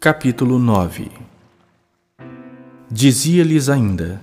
[0.00, 1.10] Capítulo 9
[2.88, 4.22] Dizia-lhes ainda: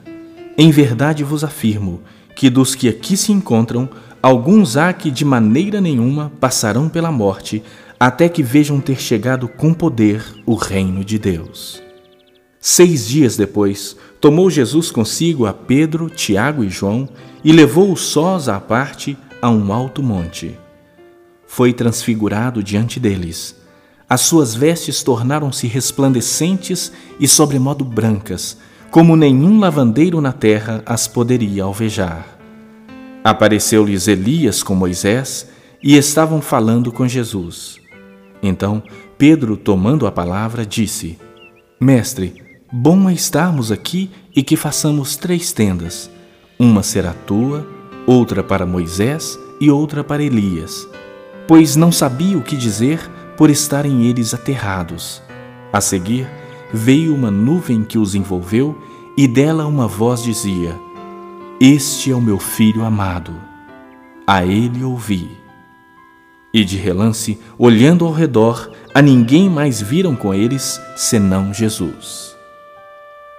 [0.57, 1.99] Em verdade vos afirmo
[2.33, 3.89] que dos que aqui se encontram,
[4.23, 7.61] alguns há que de maneira nenhuma passarão pela morte,
[7.99, 11.83] até que vejam ter chegado com poder o reino de Deus.
[12.57, 17.09] Seis dias depois, tomou Jesus consigo a Pedro, Tiago e João
[17.43, 20.57] e levou-os sós à parte a um alto monte.
[21.45, 23.64] Foi transfigurado diante deles
[24.15, 28.57] as suas vestes tornaram-se resplandecentes e sobremodo brancas,
[28.89, 32.25] como nenhum lavandeiro na terra as poderia alvejar.
[33.25, 35.49] Apareceu-lhes Elias com Moisés
[35.83, 37.75] e estavam falando com Jesus.
[38.41, 38.81] Então
[39.17, 41.19] Pedro, tomando a palavra, disse:
[41.77, 46.09] Mestre, bom é estarmos aqui e que façamos três tendas.
[46.57, 47.67] Uma será tua,
[48.07, 50.87] outra para Moisés e outra para Elias.
[51.49, 55.21] Pois não sabia o que dizer por estarem eles aterrados.
[55.71, 56.27] A seguir,
[56.73, 58.77] veio uma nuvem que os envolveu
[59.17, 60.75] e dela uma voz dizia:
[61.59, 63.33] Este é o meu filho amado.
[64.27, 65.29] A ele ouvi.
[66.53, 72.35] E de relance, olhando ao redor, a ninguém mais viram com eles senão Jesus.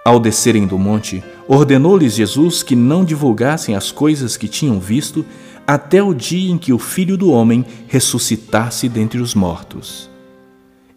[0.05, 5.27] Ao descerem do monte, ordenou-lhes Jesus que não divulgassem as coisas que tinham visto
[5.67, 10.09] até o dia em que o Filho do Homem ressuscitasse dentre os mortos.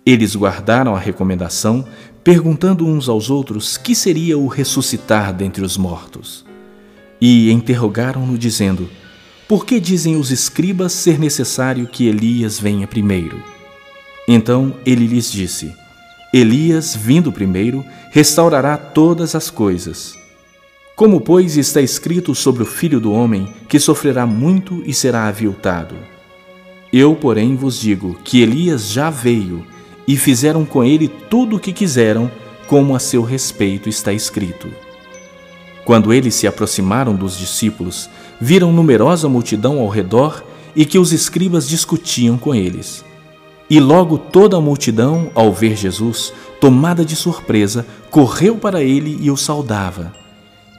[0.06, 1.86] Eles guardaram a recomendação,
[2.24, 6.46] perguntando uns aos outros que seria o ressuscitar dentre os mortos.
[7.20, 8.90] E interrogaram-no, dizendo:
[9.48, 13.42] Por que dizem os escribas ser necessário que Elias venha primeiro?
[14.28, 15.74] Então ele lhes disse:
[16.32, 20.19] Elias, vindo primeiro, restaurará todas as coisas.
[21.00, 25.96] Como, pois, está escrito sobre o Filho do Homem, que sofrerá muito e será aviltado?
[26.92, 29.66] Eu, porém, vos digo que Elias já veio
[30.06, 32.30] e fizeram com ele tudo o que quiseram,
[32.68, 34.68] como a seu respeito está escrito.
[35.86, 38.10] Quando eles se aproximaram dos discípulos,
[38.42, 40.44] viram numerosa multidão ao redor
[40.76, 43.06] e que os escribas discutiam com eles.
[43.70, 49.32] E logo toda a multidão, ao ver Jesus, tomada de surpresa, correu para ele e
[49.32, 50.19] o saudava.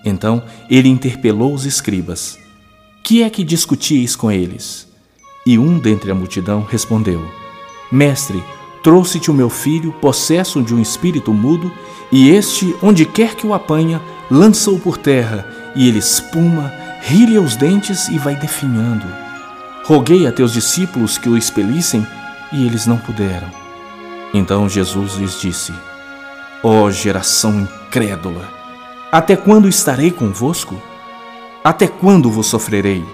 [0.04, 2.38] Então ele interpelou os escribas:
[3.02, 4.88] Que é que discutíeis com eles?
[5.46, 7.22] E um dentre a multidão respondeu:
[7.90, 8.42] Mestre,
[8.82, 11.72] trouxe-te o meu filho, possesso de um espírito mudo,
[12.12, 14.00] e este, onde quer que o apanha,
[14.30, 16.72] lança-o por terra, e ele espuma,
[17.02, 19.06] rilha os dentes e vai definhando.
[19.84, 22.06] Roguei a teus discípulos que o expelissem,
[22.52, 23.48] e eles não puderam.
[24.32, 25.72] Então Jesus lhes disse:
[26.62, 28.59] Ó oh, geração incrédula!
[29.12, 30.80] Até quando estarei convosco?
[31.64, 33.04] Até quando vos sofrerei?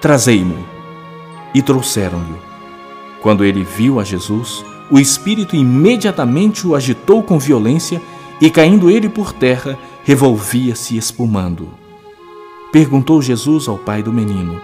[0.00, 0.66] Trazei-mo.
[1.54, 2.36] E trouxeram-lhe.
[3.20, 8.02] Quando ele viu a Jesus, o espírito imediatamente o agitou com violência
[8.40, 11.68] e, caindo ele por terra, revolvia-se espumando.
[12.72, 14.60] Perguntou Jesus ao pai do menino: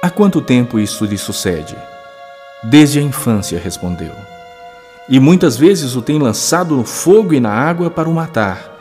[0.00, 1.76] Há quanto tempo isso lhe sucede?
[2.62, 4.12] Desde a infância, respondeu.
[5.10, 8.73] E muitas vezes o tem lançado no fogo e na água para o matar.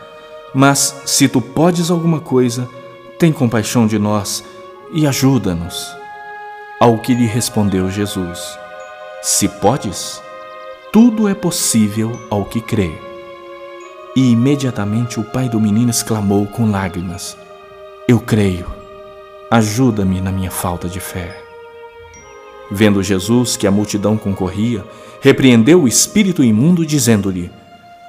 [0.53, 2.69] Mas se tu podes alguma coisa,
[3.17, 4.43] tem compaixão de nós
[4.93, 5.95] e ajuda-nos.
[6.79, 8.39] Ao que lhe respondeu Jesus:
[9.21, 10.21] Se podes,
[10.91, 12.91] tudo é possível ao que crê.
[14.15, 17.35] E imediatamente o pai do menino exclamou com lágrimas:
[18.07, 18.67] Eu creio,
[19.49, 21.41] ajuda-me na minha falta de fé.
[22.69, 24.85] Vendo Jesus que a multidão concorria,
[25.19, 27.49] repreendeu o espírito imundo, dizendo-lhe: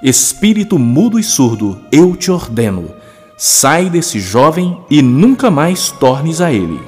[0.04, 2.90] Espírito mudo e surdo, eu te ordeno,
[3.38, 6.78] sai desse jovem e nunca mais tornes a ele.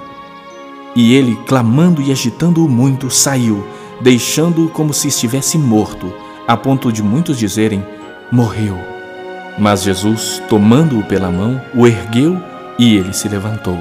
[0.95, 3.67] E ele, clamando e agitando-o muito, saiu,
[4.03, 6.13] deixando-o como se estivesse morto,
[6.47, 7.83] a ponto de muitos dizerem:
[8.31, 8.77] Morreu.
[9.59, 12.39] Mas Jesus, tomando-o pela mão, o ergueu
[12.79, 13.79] e ele se levantou.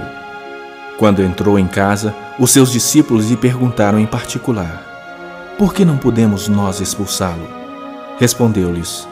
[0.98, 4.82] Quando entrou em casa, os seus discípulos lhe perguntaram em particular:
[5.58, 7.50] Por que não podemos nós expulsá-lo?
[8.18, 9.06] Respondeu-lhes: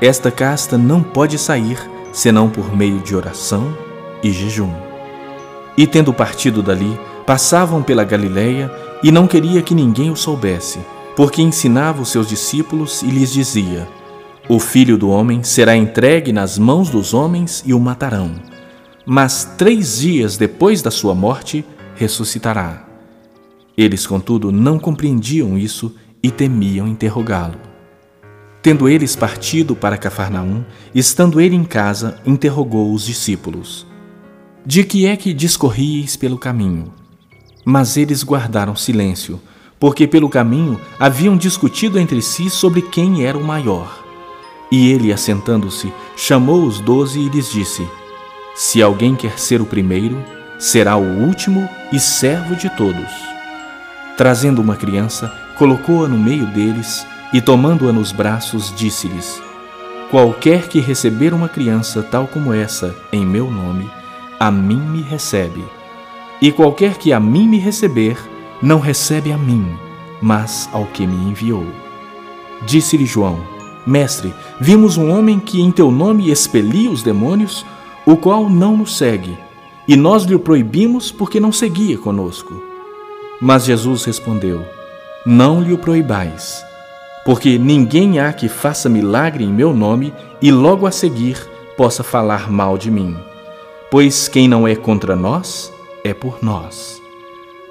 [0.00, 1.78] esta casta não pode sair
[2.12, 3.76] senão por meio de oração
[4.22, 4.72] e jejum.
[5.76, 8.70] E tendo partido dali, passavam pela Galiléia
[9.02, 10.78] e não queria que ninguém o soubesse,
[11.16, 13.86] porque ensinava os seus discípulos e lhes dizia:
[14.48, 18.32] O filho do homem será entregue nas mãos dos homens e o matarão.
[19.06, 21.64] Mas três dias depois da sua morte,
[21.94, 22.86] ressuscitará.
[23.76, 27.69] Eles, contudo, não compreendiam isso e temiam interrogá-lo.
[28.62, 30.64] Tendo eles partido para Cafarnaum,
[30.94, 33.86] estando ele em casa, interrogou os discípulos:
[34.66, 36.92] De que é que discorrieis pelo caminho?
[37.64, 39.40] Mas eles guardaram silêncio,
[39.78, 44.04] porque pelo caminho haviam discutido entre si sobre quem era o maior.
[44.70, 47.86] E ele, assentando-se, chamou os doze e lhes disse:
[48.54, 50.22] Se alguém quer ser o primeiro,
[50.58, 53.10] será o último e servo de todos.
[54.18, 59.40] Trazendo uma criança, colocou-a no meio deles e, tomando-a nos braços, disse-lhes:
[60.10, 63.88] Qualquer que receber uma criança tal como essa em meu nome,
[64.38, 65.64] a mim me recebe.
[66.42, 68.16] E qualquer que a mim me receber,
[68.62, 69.66] não recebe a mim,
[70.20, 71.66] mas ao que me enviou.
[72.66, 73.40] Disse-lhe João:
[73.86, 77.64] Mestre, vimos um homem que em teu nome expelia os demônios,
[78.04, 79.38] o qual não nos segue,
[79.86, 82.62] e nós lhe proibimos porque não seguia conosco.
[83.40, 84.64] Mas Jesus respondeu:
[85.24, 86.64] Não lhe o proibais,
[87.24, 92.50] porque ninguém há que faça milagre em meu nome e logo a seguir possa falar
[92.50, 93.16] mal de mim.
[93.90, 95.72] Pois quem não é contra nós,
[96.04, 97.00] é por nós.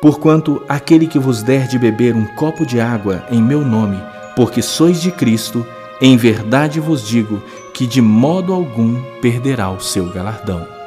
[0.01, 4.01] Porquanto aquele que vos der de beber um copo de água em meu nome,
[4.35, 5.65] porque sois de Cristo,
[6.01, 7.41] em verdade vos digo
[7.73, 10.78] que de modo algum perderá o seu galardão.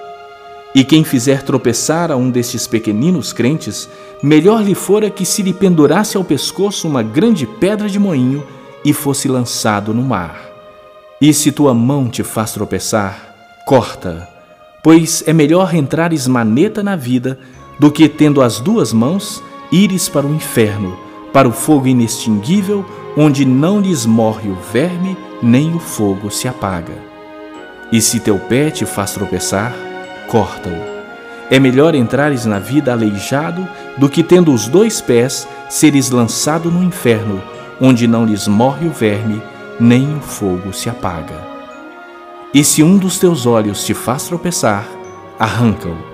[0.74, 3.88] E quem fizer tropeçar a um destes pequeninos crentes,
[4.22, 8.42] melhor lhe fora que se lhe pendurasse ao pescoço uma grande pedra de moinho
[8.84, 10.50] e fosse lançado no mar.
[11.20, 13.34] E se tua mão te faz tropeçar,
[13.66, 14.28] corta,
[14.82, 17.38] pois é melhor entrares maneta na vida
[17.78, 20.98] do que, tendo as duas mãos, ires para o inferno,
[21.32, 22.84] para o fogo inextinguível,
[23.16, 26.94] onde não lhes morre o verme, nem o fogo se apaga.
[27.92, 29.92] E se teu pé te faz tropeçar,
[30.32, 30.73] corta-o.
[31.50, 33.69] É melhor entrares na vida aleijado
[33.99, 37.43] do que, tendo os dois pés, seres lançado no inferno,
[37.79, 39.43] onde não lhes morre o verme,
[39.79, 41.38] nem o fogo se apaga.
[42.55, 44.88] E se um dos teus olhos te faz tropeçar,
[45.38, 46.11] arranca-o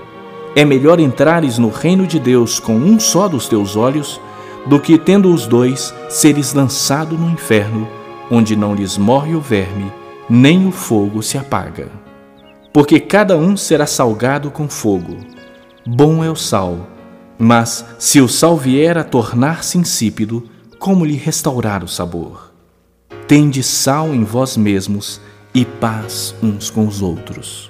[0.59, 4.20] é melhor entrares no reino de Deus com um só dos teus olhos,
[4.67, 7.87] do que, tendo os dois, seres lançado no inferno,
[8.29, 9.93] onde não lhes morre o verme,
[10.29, 12.07] nem o fogo se apaga.
[12.79, 15.17] Porque cada um será salgado com fogo.
[15.85, 16.89] Bom é o sal,
[17.37, 20.49] mas se o sal vier a tornar-se insípido,
[20.79, 22.55] como lhe restaurar o sabor?
[23.27, 25.21] Tende sal em vós mesmos
[25.53, 27.69] e paz uns com os outros.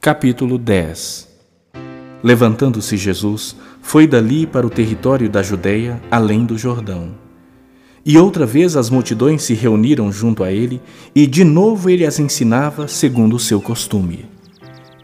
[0.00, 1.35] Capítulo 10
[2.26, 7.12] Levantando-se Jesus, foi dali para o território da Judéia, além do Jordão.
[8.04, 10.82] E outra vez as multidões se reuniram junto a ele,
[11.14, 14.26] e de novo ele as ensinava segundo o seu costume.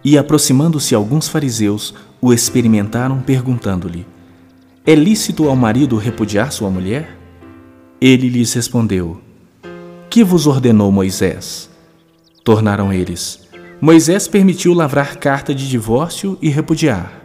[0.05, 4.05] E aproximando-se alguns fariseus, o experimentaram perguntando-lhe:
[4.85, 7.17] É lícito ao marido repudiar sua mulher?
[8.01, 9.21] Ele lhes respondeu:
[10.11, 11.71] Que vos ordenou Moisés?
[12.43, 13.42] Tornaram eles:
[13.85, 17.21] Moisés permitiu lavrar carta de divórcio e repudiar.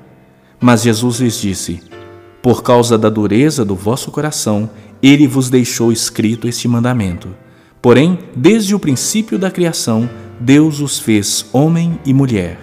[0.60, 1.84] Mas Jesus lhes disse:
[2.42, 4.68] Por causa da dureza do vosso coração,
[5.00, 7.30] ele vos deixou escrito este mandamento.
[7.80, 10.10] Porém, desde o princípio da criação,
[10.40, 12.58] Deus os fez homem e mulher.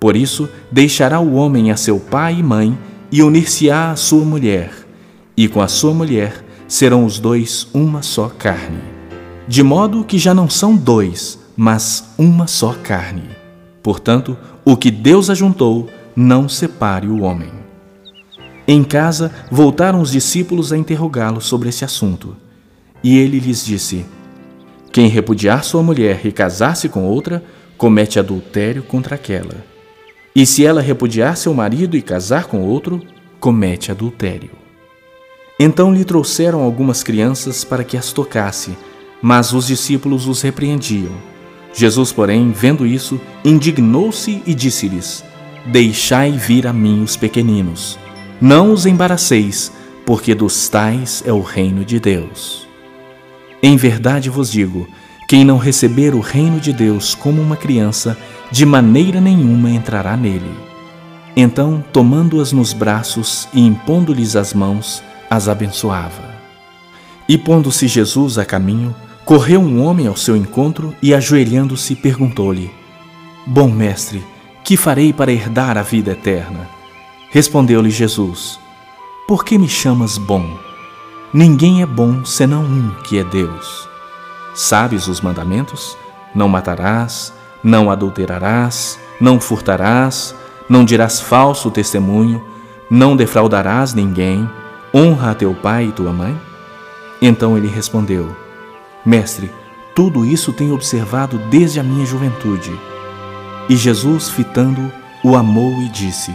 [0.00, 2.76] Por isso, deixará o homem a seu pai e mãe
[3.12, 4.72] e unir-se-á à sua mulher,
[5.36, 8.80] e com a sua mulher serão os dois uma só carne.
[9.46, 13.24] De modo que já não são dois, mas uma só carne.
[13.82, 17.50] Portanto, o que Deus ajuntou, não separe o homem.
[18.66, 22.36] Em casa, voltaram os discípulos a interrogá-lo sobre esse assunto.
[23.02, 24.06] E ele lhes disse:
[24.92, 27.42] Quem repudiar sua mulher e casar-se com outra,
[27.76, 29.64] comete adultério contra aquela.
[30.34, 33.02] E se ela repudiar seu marido e casar com outro,
[33.40, 34.50] comete adultério.
[35.58, 38.76] Então lhe trouxeram algumas crianças para que as tocasse,
[39.20, 41.31] mas os discípulos os repreendiam.
[41.74, 45.24] Jesus, porém, vendo isso, indignou-se e disse-lhes:
[45.66, 47.98] Deixai vir a mim os pequeninos,
[48.40, 49.72] não os embaraceis,
[50.04, 52.66] porque dos tais é o reino de Deus.
[53.62, 54.88] Em verdade vos digo:
[55.28, 58.18] quem não receber o reino de Deus como uma criança,
[58.50, 60.50] de maneira nenhuma entrará nele.
[61.34, 66.34] Então, tomando-as nos braços e impondo-lhes as mãos, as abençoava.
[67.26, 72.70] E pondo-se Jesus a caminho, Correu um homem ao seu encontro e, ajoelhando-se, perguntou-lhe:
[73.46, 74.24] Bom mestre,
[74.64, 76.68] que farei para herdar a vida eterna?
[77.30, 78.58] Respondeu-lhe Jesus:
[79.28, 80.58] Por que me chamas bom?
[81.32, 83.88] Ninguém é bom senão um que é Deus.
[84.54, 85.96] Sabes os mandamentos?
[86.34, 90.34] Não matarás, não adulterarás, não furtarás,
[90.68, 92.44] não dirás falso testemunho,
[92.90, 94.50] não defraudarás ninguém,
[94.92, 96.38] honra a teu pai e tua mãe?
[97.20, 98.41] Então ele respondeu:
[99.04, 99.50] Mestre,
[99.94, 102.72] Tudo isso tenho observado desde a minha juventude.
[103.68, 104.90] E Jesus, fitando,
[105.22, 106.34] o amou e disse: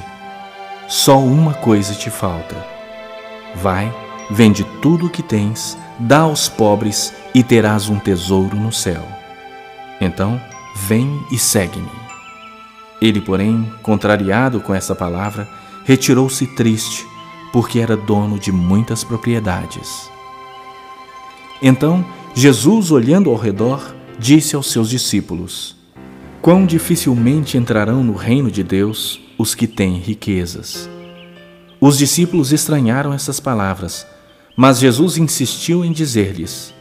[0.87, 2.55] Só uma coisa te falta.
[3.55, 3.91] Vai,
[4.29, 9.03] vende tudo o que tens, dá aos pobres e terás um tesouro no céu.
[9.99, 10.39] Então,
[10.75, 11.89] vem e segue-me.
[13.01, 15.47] Ele, porém, contrariado com essa palavra,
[15.85, 17.07] retirou-se triste,
[17.51, 20.09] porque era dono de muitas propriedades.
[21.61, 22.05] Então,
[22.39, 25.75] Jesus, olhando ao redor, disse aos seus discípulos:
[26.39, 30.87] Quão dificilmente entrarão no reino de Deus os que têm riquezas.
[31.81, 34.05] Os discípulos estranharam essas palavras,
[34.55, 36.75] mas Jesus insistiu em dizer-lhes: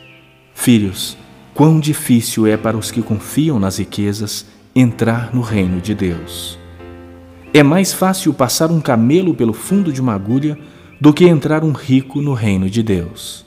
[0.53, 1.17] Filhos,
[1.55, 4.45] quão difícil é para os que confiam nas riquezas
[4.75, 6.59] entrar no reino de Deus.
[7.55, 10.59] É mais fácil passar um camelo pelo fundo de uma agulha
[11.01, 13.46] do que entrar um rico no reino de Deus.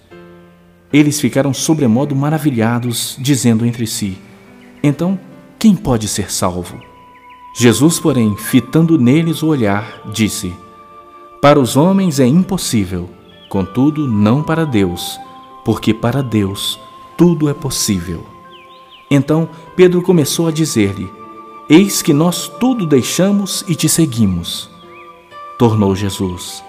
[0.92, 4.18] Eles ficaram sobremodo maravilhados, dizendo entre si:
[4.84, 5.20] Então,
[5.58, 6.80] quem pode ser salvo?
[7.56, 10.54] Jesus, porém, fitando neles o olhar, disse:
[11.42, 13.10] Para os homens é impossível,
[13.50, 15.20] contudo, não para Deus,
[15.66, 16.80] porque para Deus
[17.18, 18.26] tudo é possível.
[19.12, 21.12] Então Pedro começou a dizer-lhe:
[21.70, 24.70] Eis que nós tudo deixamos e te seguimos.
[25.58, 26.64] Tornou Jesus: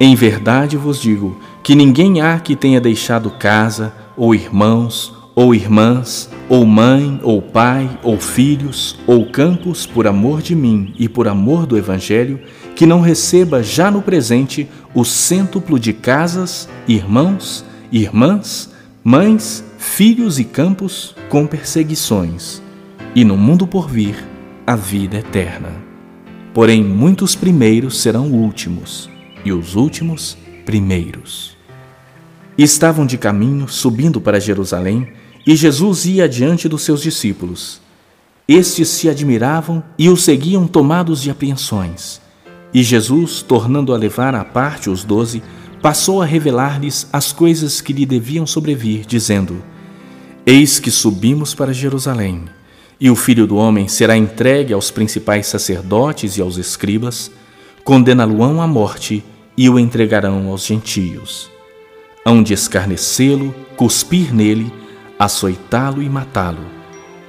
[0.00, 1.36] Em verdade vos digo
[1.66, 7.98] que ninguém há que tenha deixado casa, ou irmãos, ou irmãs, ou mãe, ou pai,
[8.04, 12.38] ou filhos, ou campos, por amor de mim e por amor do Evangelho,
[12.76, 20.44] que não receba já no presente o cêntuplo de casas, irmãos, irmãs, mães, filhos e
[20.44, 22.62] campos com perseguições,
[23.12, 24.24] e no mundo por vir
[24.64, 25.72] a vida eterna.
[26.54, 29.10] Porém, muitos primeiros serão últimos,
[29.44, 31.55] e os últimos primeiros.
[32.58, 35.08] Estavam de caminho, subindo para Jerusalém,
[35.46, 37.82] e Jesus ia adiante dos seus discípulos.
[38.48, 42.18] Estes se admiravam e o seguiam tomados de apreensões.
[42.72, 45.42] E Jesus, tornando a levar à parte os doze,
[45.82, 49.62] passou a revelar-lhes as coisas que lhe deviam sobrevir, dizendo:
[50.46, 52.44] Eis que subimos para Jerusalém,
[52.98, 57.30] e o filho do homem será entregue aos principais sacerdotes e aos escribas,
[57.84, 59.22] condená-lo-ão à morte
[59.56, 61.54] e o entregarão aos gentios
[62.26, 64.72] hão de escarnecê-lo, cuspir nele,
[65.16, 66.66] açoitá-lo e matá-lo,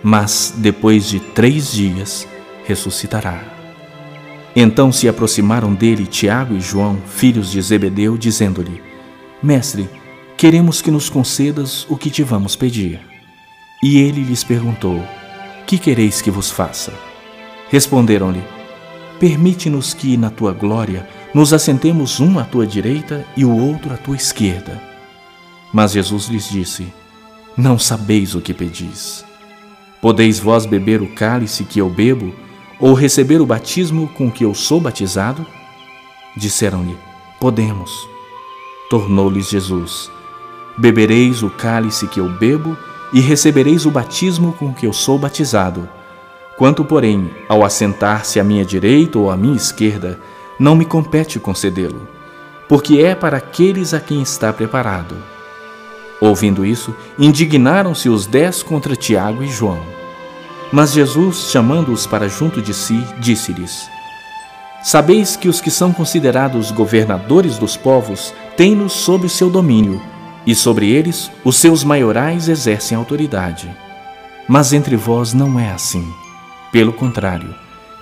[0.02, 2.28] mas depois de três dias
[2.66, 3.44] ressuscitará.
[4.56, 8.82] Então se aproximaram dele Tiago e João, filhos de Zebedeu, dizendo-lhe:
[9.42, 9.88] Mestre,
[10.36, 13.00] queremos que nos concedas o que te vamos pedir.
[13.84, 15.04] E ele lhes perguntou:
[15.68, 16.92] Que quereis que vos faça?
[17.70, 18.42] Responderam-lhe:
[19.20, 23.98] Permite-nos que, na tua glória, nos assentemos um à tua direita e o outro à
[23.98, 24.87] tua esquerda.
[25.74, 26.92] Mas Jesus lhes disse:
[27.56, 29.26] Não sabeis o que pedis.
[30.02, 32.34] Podeis vós beber o cálice que eu bebo,
[32.80, 35.46] ou receber o batismo com que eu sou batizado?
[36.36, 36.96] Disseram-lhe:
[37.40, 38.08] Podemos.
[38.90, 40.10] Tornou-lhes Jesus:
[40.78, 42.78] Bebereis o cálice que eu bebo
[43.12, 45.90] e recebereis o batismo com que eu sou batizado.
[46.58, 50.20] Quanto, porém, ao assentar-se à minha direita ou à minha esquerda,
[50.60, 52.08] não me compete concedê-lo,
[52.68, 55.16] porque é para aqueles a quem está preparado.
[56.20, 59.80] Ouvindo isso, indignaram-se os dez contra Tiago e João.
[60.72, 63.88] Mas Jesus, chamando-os para junto de si, disse-lhes:
[64.84, 70.02] Sabeis que os que são considerados governadores dos povos têm-nos sob seu domínio,
[70.46, 73.70] e sobre eles os seus maiorais exercem autoridade.
[74.48, 76.08] Mas entre vós não é assim.
[76.72, 77.54] Pelo contrário,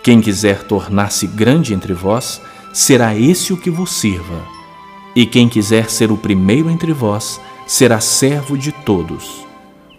[0.03, 2.39] quem quiser tornar-se grande entre vós,
[2.71, 4.43] será esse o que vos sirva.
[5.15, 9.45] E quem quiser ser o primeiro entre vós, será servo de todos.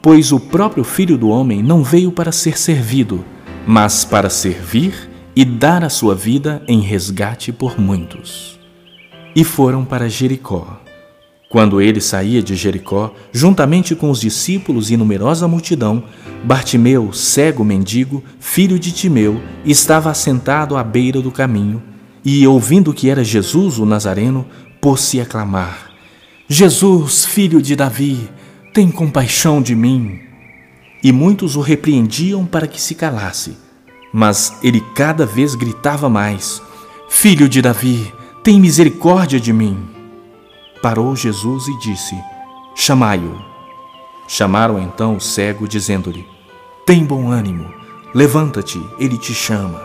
[0.02, 3.24] Pois o próprio Filho do Homem não veio para ser servido,
[3.66, 8.58] mas para servir e dar a sua vida em resgate por muitos.
[9.34, 10.80] E foram para Jericó.
[11.48, 16.04] Quando ele saía de Jericó, juntamente com os discípulos e numerosa multidão,
[16.44, 21.82] Bartimeu, cego mendigo, filho de Timeu, estava assentado à beira do caminho
[22.24, 24.44] e, ouvindo que era Jesus o Nazareno,
[24.80, 25.85] pôs-se a clamar:
[26.48, 28.30] Jesus, filho de Davi,
[28.72, 30.20] tem compaixão de mim.
[31.02, 33.58] E muitos o repreendiam para que se calasse,
[34.12, 36.62] mas ele cada vez gritava mais:
[37.08, 39.76] Filho de Davi, tem misericórdia de mim.
[40.80, 42.14] Parou Jesus e disse:
[42.76, 43.36] Chamai-o.
[44.28, 46.24] Chamaram então o cego, dizendo-lhe:
[46.86, 47.68] Tem bom ânimo,
[48.14, 49.82] levanta-te, ele te chama.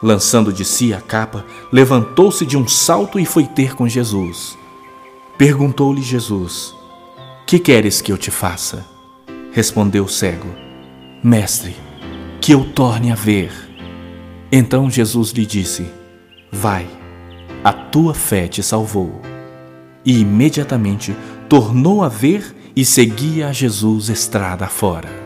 [0.00, 4.61] Lançando de si a capa, levantou-se de um salto e foi ter com Jesus.
[5.38, 6.74] Perguntou-lhe Jesus:
[7.46, 8.84] Que queres que eu te faça?
[9.52, 10.48] Respondeu o cego:
[11.22, 11.74] Mestre,
[12.40, 13.52] que eu torne a ver.
[14.50, 15.86] Então Jesus lhe disse:
[16.50, 16.86] Vai,
[17.64, 19.20] a tua fé te salvou.
[20.04, 21.14] E imediatamente
[21.48, 25.21] tornou a ver e seguia a Jesus estrada fora.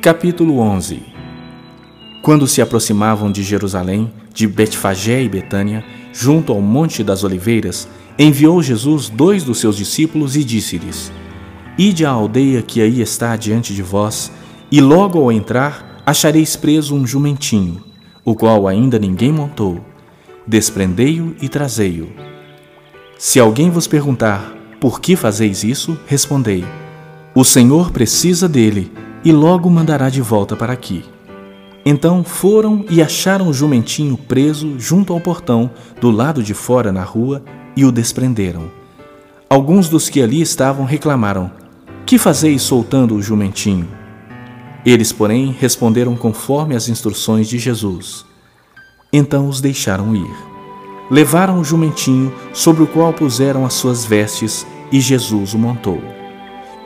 [0.00, 1.02] Capítulo 11
[2.22, 7.86] Quando se aproximavam de Jerusalém, de Betfagé e Betânia, junto ao Monte das Oliveiras,
[8.18, 11.12] enviou Jesus dois dos seus discípulos e disse-lhes:
[11.76, 14.32] Ide à aldeia que aí está diante de vós,
[14.72, 17.84] e logo ao entrar achareis preso um jumentinho,
[18.24, 19.84] o qual ainda ninguém montou.
[20.46, 22.08] Desprendei-o e trazei-o.
[23.18, 25.98] Se alguém vos perguntar, por que fazeis isso?
[26.06, 26.64] Respondei:
[27.34, 28.90] O Senhor precisa dele
[29.24, 31.04] e logo mandará de volta para aqui.
[31.84, 37.02] Então foram e acharam o jumentinho preso junto ao portão, do lado de fora na
[37.02, 37.42] rua,
[37.76, 38.70] e o desprenderam.
[39.48, 41.50] Alguns dos que ali estavam reclamaram:
[42.04, 43.88] Que fazeis soltando o jumentinho?
[44.84, 48.24] Eles, porém, responderam conforme as instruções de Jesus.
[49.12, 50.50] Então os deixaram ir.
[51.10, 56.19] Levaram o jumentinho, sobre o qual puseram as suas vestes, e Jesus o montou.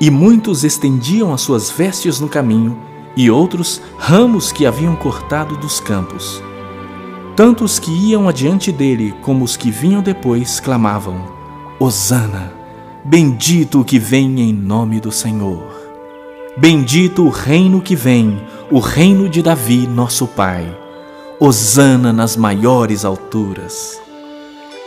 [0.01, 2.79] E muitos estendiam as suas vestes no caminho,
[3.17, 6.43] e outros ramos que haviam cortado dos campos.
[7.37, 11.21] Tanto os que iam adiante dele como os que vinham depois clamavam:
[11.79, 12.53] Hosana!
[13.05, 15.63] Bendito o que vem em nome do Senhor!
[16.57, 20.65] Bendito o reino que vem, o reino de Davi, nosso Pai!
[21.39, 24.01] Hosana nas maiores alturas!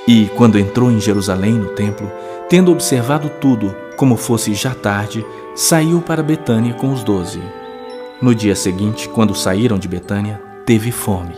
[0.08, 2.10] E, quando entrou em Jerusalém no templo,
[2.50, 7.42] tendo observado tudo, como fosse já tarde, saiu para Betânia com os doze.
[8.22, 11.34] No dia seguinte, quando saíram de Betânia, teve fome.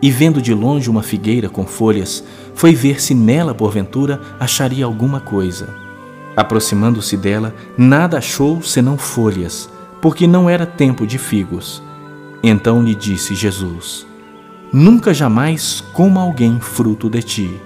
[0.00, 5.20] E vendo de longe uma figueira com folhas, foi ver se nela, porventura, acharia alguma
[5.20, 5.68] coisa.
[6.34, 9.68] Aproximando-se dela, nada achou senão folhas,
[10.00, 11.82] porque não era tempo de figos.
[12.42, 14.06] Então lhe disse Jesus:
[14.72, 17.60] Nunca jamais coma alguém fruto de ti.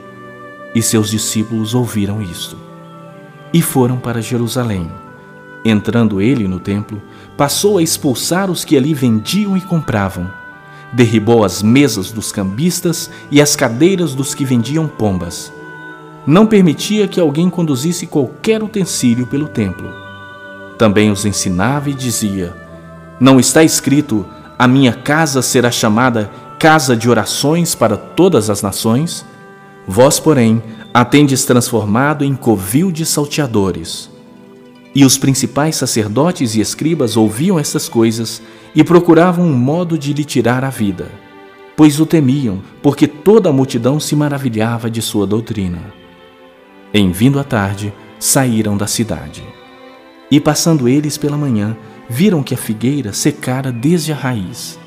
[0.75, 2.68] E seus discípulos ouviram isto
[3.53, 4.91] e foram para Jerusalém.
[5.65, 7.03] Entrando ele no templo,
[7.37, 10.31] passou a expulsar os que ali vendiam e compravam.
[10.93, 15.53] Derribou as mesas dos cambistas e as cadeiras dos que vendiam pombas.
[16.27, 19.91] Não permitia que alguém conduzisse qualquer utensílio pelo templo.
[20.79, 22.55] Também os ensinava e dizia:
[23.19, 24.25] Não está escrito:
[24.59, 29.25] A minha casa será chamada casa de orações para todas as nações?
[29.87, 34.11] Vós, porém, a tendes transformado em covil de salteadores.
[34.95, 38.43] E os principais sacerdotes e escribas ouviam estas coisas
[38.75, 41.11] e procuravam um modo de lhe tirar a vida,
[41.77, 45.81] pois o temiam, porque toda a multidão se maravilhava de sua doutrina.
[46.93, 49.45] Em vindo a tarde, saíram da cidade.
[50.31, 51.77] E passando eles pela manhã,
[52.09, 54.79] viram que a figueira secara desde a raiz.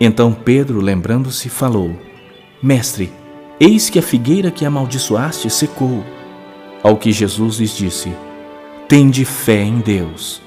[0.00, 1.94] Então Pedro, lembrando-se, falou:
[2.62, 3.12] Mestre,
[3.60, 6.04] Eis que a figueira que amaldiçoaste secou.
[6.82, 8.12] Ao que Jesus lhes disse:
[8.86, 10.40] Tende fé em Deus.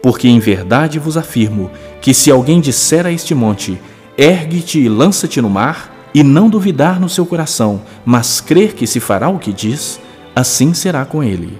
[0.00, 1.70] Porque em verdade vos afirmo
[2.00, 3.80] que se alguém disser a este monte:
[4.16, 9.00] Ergue-te e lança-te no mar, e não duvidar no seu coração, mas crer que se
[9.00, 9.98] fará o que diz,
[10.36, 11.58] assim será com ele.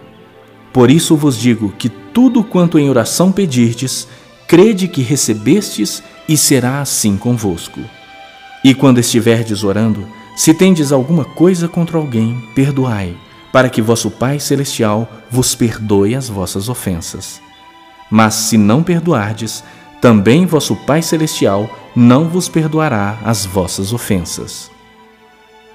[0.72, 4.06] Por isso vos digo que tudo quanto em oração pedirdes,
[4.46, 7.80] crede que recebestes, e será assim convosco.
[8.62, 13.16] E quando estiverdes orando, se tendes alguma coisa contra alguém, perdoai,
[13.52, 17.40] para que vosso Pai Celestial vos perdoe as vossas ofensas.
[18.10, 19.62] Mas se não perdoardes,
[20.00, 24.70] também vosso Pai Celestial não vos perdoará as vossas ofensas.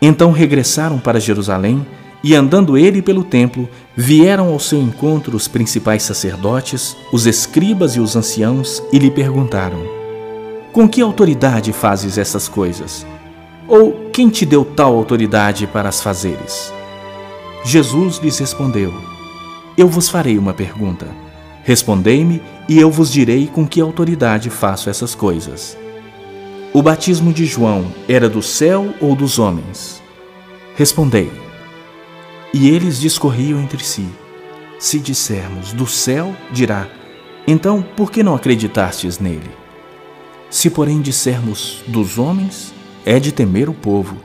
[0.01, 1.85] Então regressaram para Jerusalém
[2.23, 7.99] e, andando ele pelo templo, vieram ao seu encontro os principais sacerdotes, os escribas e
[7.99, 9.83] os anciãos e lhe perguntaram:
[10.73, 13.05] Com que autoridade fazes essas coisas?
[13.67, 16.71] Ou quem te deu tal autoridade para as fazeres?
[17.65, 18.93] Jesus lhes respondeu:
[19.77, 21.07] Eu vos farei uma pergunta.
[21.63, 25.77] Respondei-me, e eu vos direi com que autoridade faço essas coisas.
[26.73, 30.01] O batismo de João era do céu ou dos homens?
[30.75, 31.29] Respondei.
[32.53, 34.07] E eles discorriam entre si.
[34.79, 36.87] Se dissermos do céu, dirá:
[37.45, 39.51] Então por que não acreditastes nele?
[40.49, 42.73] Se, porém, dissermos dos homens,
[43.07, 44.17] é de temer o povo,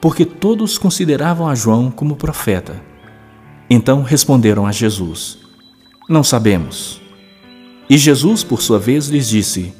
[0.00, 2.80] porque todos consideravam a João como profeta.
[3.68, 5.38] Então responderam a Jesus:
[6.08, 7.02] Não sabemos.
[7.90, 9.74] E Jesus, por sua vez, lhes disse: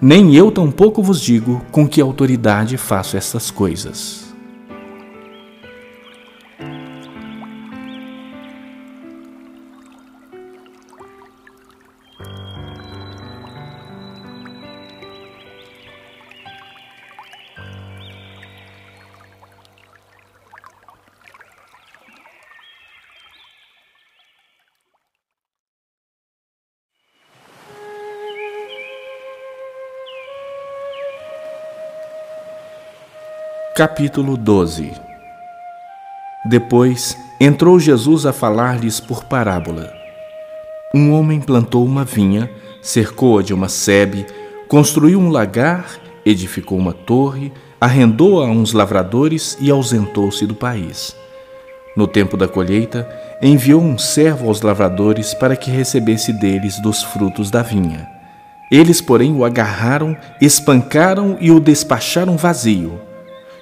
[0.00, 4.23] Nem eu tampouco vos digo com que autoridade faço estas coisas.
[33.76, 34.92] Capítulo 12
[36.44, 39.92] Depois entrou Jesus a falar-lhes por parábola.
[40.94, 42.48] Um homem plantou uma vinha,
[42.80, 44.26] cercou-a de uma sebe,
[44.68, 45.86] construiu um lagar,
[46.24, 51.12] edificou uma torre, arrendou-a a uns lavradores e ausentou-se do país.
[51.96, 53.08] No tempo da colheita,
[53.42, 58.08] enviou um servo aos lavradores para que recebesse deles dos frutos da vinha.
[58.70, 63.00] Eles, porém, o agarraram, espancaram e o despacharam vazio.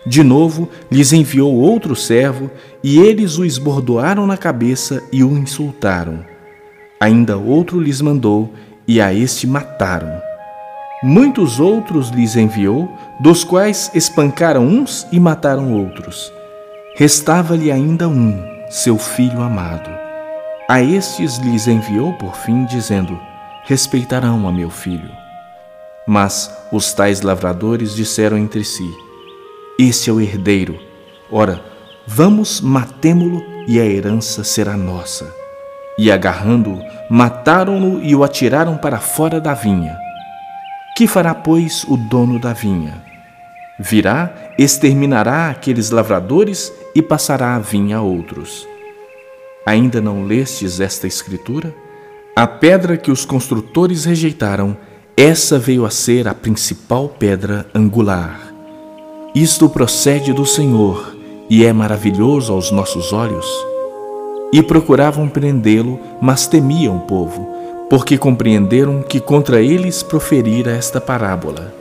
[0.06, 2.50] De novo lhes enviou outro servo,
[2.82, 6.24] e eles o esbordoaram na cabeça e o insultaram.
[7.00, 8.52] Ainda outro lhes mandou,
[8.86, 10.20] e a este mataram.
[11.02, 12.88] Muitos outros lhes enviou,
[13.20, 16.32] dos quais espancaram uns e mataram outros.
[16.96, 19.90] Restava-lhe ainda um, seu filho amado.
[20.68, 23.18] A estes lhes enviou por fim, dizendo:
[23.64, 25.10] Respeitarão a meu filho.
[26.06, 28.88] Mas os tais lavradores disseram entre si:
[29.78, 30.78] esse é o herdeiro.
[31.30, 31.62] Ora,
[32.06, 35.32] vamos matemo-lo e a herança será nossa.
[35.98, 39.96] E agarrando-o, mataram-no e o atiraram para fora da vinha.
[40.96, 43.02] Que fará, pois, o dono da vinha?
[43.78, 48.66] Virá, exterminará aqueles lavradores e passará a vinha a outros.
[49.64, 51.74] Ainda não lestes esta escritura?
[52.36, 54.76] A pedra que os construtores rejeitaram,
[55.16, 58.51] essa veio a ser a principal pedra angular.
[59.34, 61.16] Isto procede do Senhor
[61.48, 63.46] e é maravilhoso aos nossos olhos.
[64.52, 67.48] E procuravam prendê-lo, mas temiam o povo,
[67.88, 71.72] porque compreenderam que contra eles proferira esta parábola.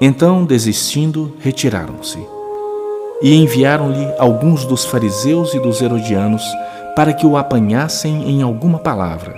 [0.00, 2.18] Então, desistindo, retiraram-se.
[3.20, 6.42] E enviaram-lhe alguns dos fariseus e dos herodianos
[6.96, 9.34] para que o apanhassem em alguma palavra.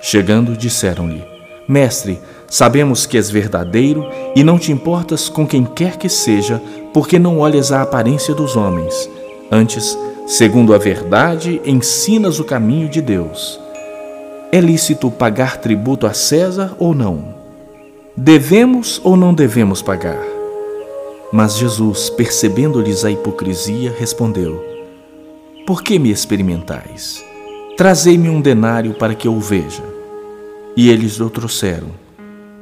[0.00, 1.24] Chegando, disseram-lhe:
[1.66, 2.20] Mestre,
[2.52, 6.60] Sabemos que és verdadeiro e não te importas com quem quer que seja,
[6.92, 9.08] porque não olhas a aparência dos homens.
[9.50, 13.58] Antes, segundo a verdade, ensinas o caminho de Deus.
[14.52, 17.34] É lícito pagar tributo a César ou não?
[18.14, 20.22] Devemos ou não devemos pagar?
[21.32, 24.62] Mas Jesus, percebendo-lhes a hipocrisia, respondeu:
[25.66, 27.24] Por que me experimentais?
[27.78, 29.82] Trazei-me um denário para que eu o veja.
[30.76, 32.01] E eles o trouxeram.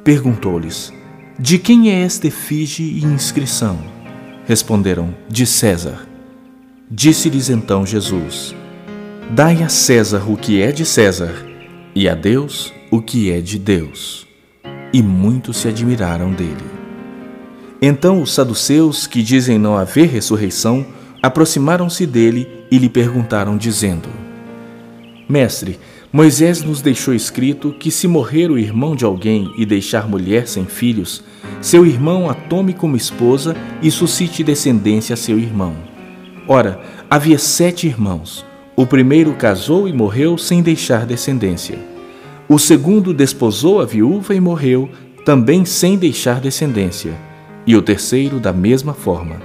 [0.03, 0.91] Perguntou-lhes:
[1.37, 3.79] De quem é esta efígie e inscrição?
[4.45, 6.07] Responderam: De César.
[6.89, 8.55] Disse-lhes então Jesus:
[9.29, 11.45] Dai a César o que é de César,
[11.93, 14.27] e a Deus o que é de Deus.
[14.91, 16.65] E muitos se admiraram dele.
[17.79, 20.85] Então os saduceus, que dizem não haver ressurreição,
[21.21, 24.09] aproximaram-se dele e lhe perguntaram, dizendo:
[25.29, 25.79] Mestre,
[26.13, 30.65] Moisés nos deixou escrito que, se morrer o irmão de alguém e deixar mulher sem
[30.65, 31.23] filhos,
[31.61, 35.73] seu irmão a tome como esposa e suscite descendência a seu irmão.
[36.49, 38.45] Ora, havia sete irmãos.
[38.75, 41.79] O primeiro casou e morreu sem deixar descendência.
[42.49, 44.89] O segundo desposou a viúva e morreu,
[45.23, 47.13] também sem deixar descendência.
[47.65, 49.37] E o terceiro, da mesma forma.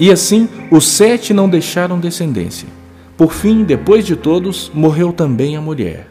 [0.00, 2.79] E assim, os sete não deixaram descendência.
[3.20, 6.08] Por fim, depois de todos, morreu também a mulher.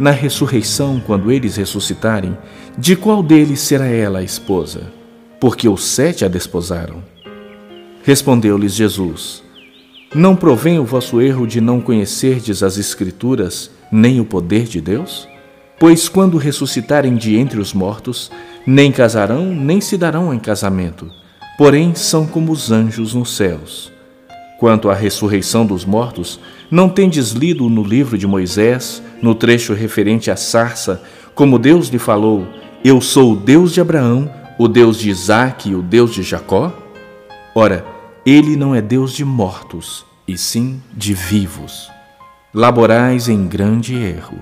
[0.00, 2.38] Na ressurreição, quando eles ressuscitarem,
[2.78, 4.90] de qual deles será ela a esposa?
[5.38, 7.04] Porque os sete a desposaram.
[8.02, 9.42] Respondeu-lhes Jesus:
[10.14, 15.28] Não provém o vosso erro de não conhecerdes as Escrituras, nem o poder de Deus?
[15.78, 18.30] Pois quando ressuscitarem de entre os mortos,
[18.66, 21.10] nem casarão, nem se darão em casamento,
[21.58, 23.97] porém são como os anjos nos céus.
[24.58, 30.32] Quanto à ressurreição dos mortos, não tendes lido no livro de Moisés, no trecho referente
[30.32, 31.00] à sarça,
[31.32, 32.44] como Deus lhe falou:
[32.84, 36.76] Eu sou o Deus de Abraão, o Deus de Isaque e o Deus de Jacó?
[37.54, 37.86] Ora,
[38.26, 41.88] ele não é Deus de mortos, e sim de vivos.
[42.52, 44.38] Laborais em grande erro.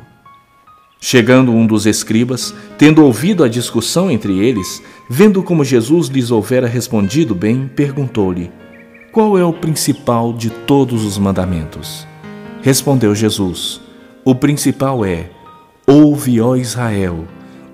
[0.99, 6.67] Chegando um dos escribas, tendo ouvido a discussão entre eles, vendo como Jesus lhes houvera
[6.67, 8.51] respondido bem, perguntou-lhe:
[9.17, 12.07] Qual é o principal de todos os mandamentos?
[12.61, 13.81] Respondeu Jesus:
[14.23, 15.31] O principal é:
[15.87, 17.25] Ouve, ó Israel,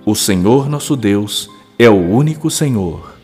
[0.07, 3.15] o Senhor nosso Deus é o único Senhor.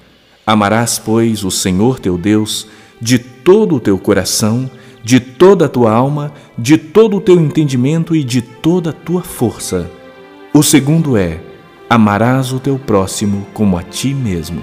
[0.45, 2.67] Amarás, pois, o Senhor teu Deus
[3.01, 4.69] de todo o teu coração,
[5.05, 9.23] de toda a tua alma, de todo o teu entendimento e de toda a tua
[9.23, 9.89] força.
[10.53, 11.41] O segundo é:
[11.89, 14.61] amarás o teu próximo como a ti mesmo.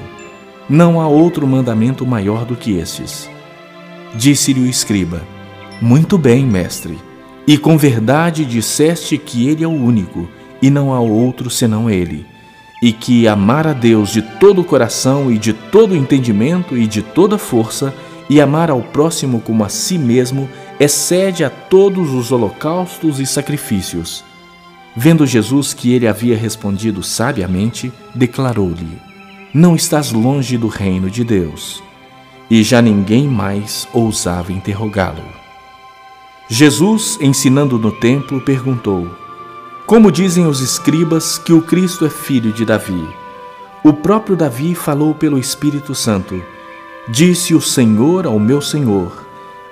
[0.67, 3.33] Não há outro mandamento maior do que estes.
[4.17, 5.21] Disse-lhe o escriba:
[5.81, 6.97] Muito bem, mestre.
[7.47, 10.27] E com verdade disseste que Ele é o único,
[10.61, 12.25] e não há outro senão Ele,
[12.81, 16.87] e que amar a Deus de todo o coração e de todo o entendimento e
[16.87, 17.93] de toda força,
[18.27, 20.49] e amar ao próximo como a si mesmo,
[20.79, 24.23] excede a todos os holocaustos e sacrifícios.
[24.95, 28.97] Vendo Jesus que ele havia respondido sabiamente, declarou-lhe:
[29.53, 31.83] Não estás longe do reino de Deus.
[32.49, 35.23] E já ninguém mais ousava interrogá-lo.
[36.47, 39.09] Jesus, ensinando no templo, perguntou:
[39.87, 43.03] Como dizem os escribas que o Cristo é filho de Davi?
[43.83, 46.39] O próprio Davi falou pelo Espírito Santo:
[47.07, 49.25] Disse o Senhor ao meu Senhor: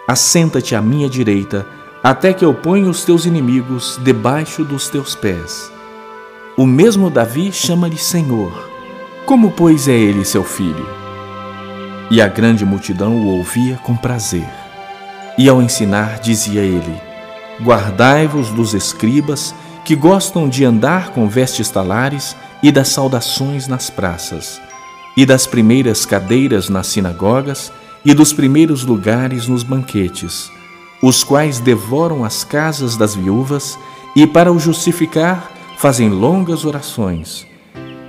[0.08, 1.68] Assenta-te à minha direita,
[2.04, 5.72] até que eu ponha os teus inimigos debaixo dos teus pés.
[6.58, 8.70] O mesmo Davi chama-lhe Senhor.
[9.26, 11.03] Como, pois, é ele seu filho?
[12.12, 14.48] E a grande multidão o ouvia com prazer.
[15.38, 17.02] E ao ensinar, dizia ele:
[17.62, 19.54] Guardai-vos dos escribas
[19.86, 24.62] que gostam de andar com vestes talares e das saudações nas praças,
[25.18, 27.72] e das primeiras cadeiras nas sinagogas
[28.06, 30.50] e dos primeiros lugares nos banquetes,
[31.02, 33.78] os quais devoram as casas das viúvas
[34.16, 37.46] e, para o justificar, fazem longas orações.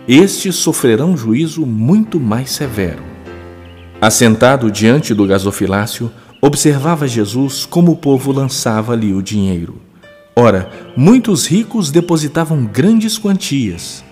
[0.07, 3.13] Estes sofrerão juízo muito mais severo.
[4.05, 9.81] Assentado diante do gasofilácio, observava Jesus como o povo lançava ali o dinheiro.
[10.37, 14.05] Ora, muitos ricos depositavam grandes quantias.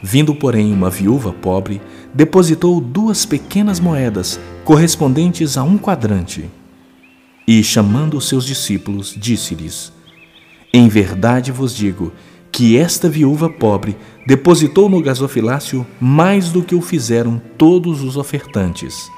[0.00, 1.82] Vindo, porém, uma viúva pobre,
[2.14, 6.48] depositou duas pequenas moedas, correspondentes a um quadrante.
[7.44, 9.92] E, chamando os seus discípulos, disse-lhes:
[10.72, 12.12] Em verdade vos digo
[12.52, 13.96] que esta viúva pobre
[14.28, 19.10] depositou no gasofilácio mais do que o fizeram todos os ofertantes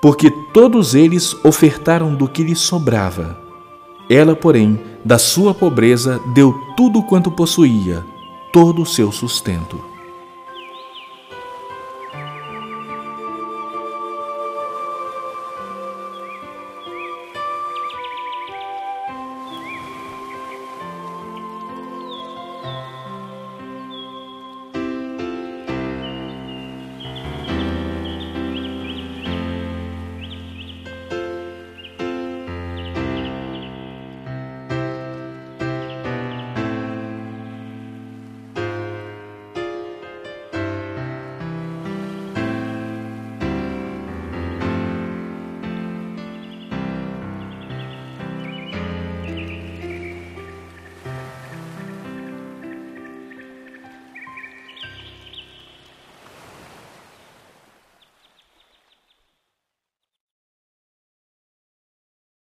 [0.00, 3.38] porque todos eles ofertaram do que lhe sobrava.
[4.08, 8.04] Ela, porém, da sua pobreza deu tudo quanto possuía,
[8.52, 9.89] todo o seu sustento.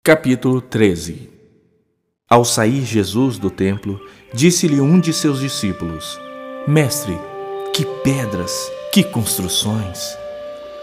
[0.06, 1.30] Capítulo 13
[2.28, 3.98] Ao sair Jesus do templo,
[4.34, 6.20] disse-lhe um de seus discípulos:
[6.68, 7.18] Mestre,
[7.72, 10.14] que pedras, que construções!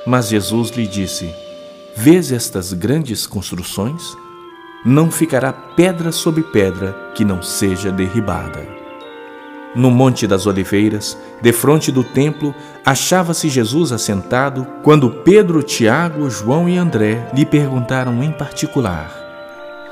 [0.07, 1.31] Mas Jesus lhe disse:
[1.95, 4.17] Vês estas grandes construções?
[4.84, 8.81] Não ficará pedra sobre pedra que não seja derribada.
[9.73, 12.53] No Monte das Oliveiras, defronte do templo,
[12.86, 19.10] achava-se Jesus assentado quando Pedro, Tiago, João e André lhe perguntaram em particular: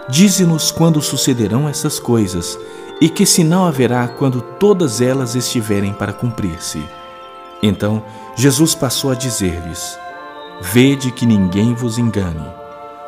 [0.10, 2.60] Dize-nos quando sucederão essas coisas
[3.00, 6.84] e que sinal haverá quando todas elas estiverem para cumprir-se.
[7.64, 8.04] Então
[8.36, 9.98] Jesus passou a dizer-lhes:
[10.62, 12.46] Vede que ninguém vos engane.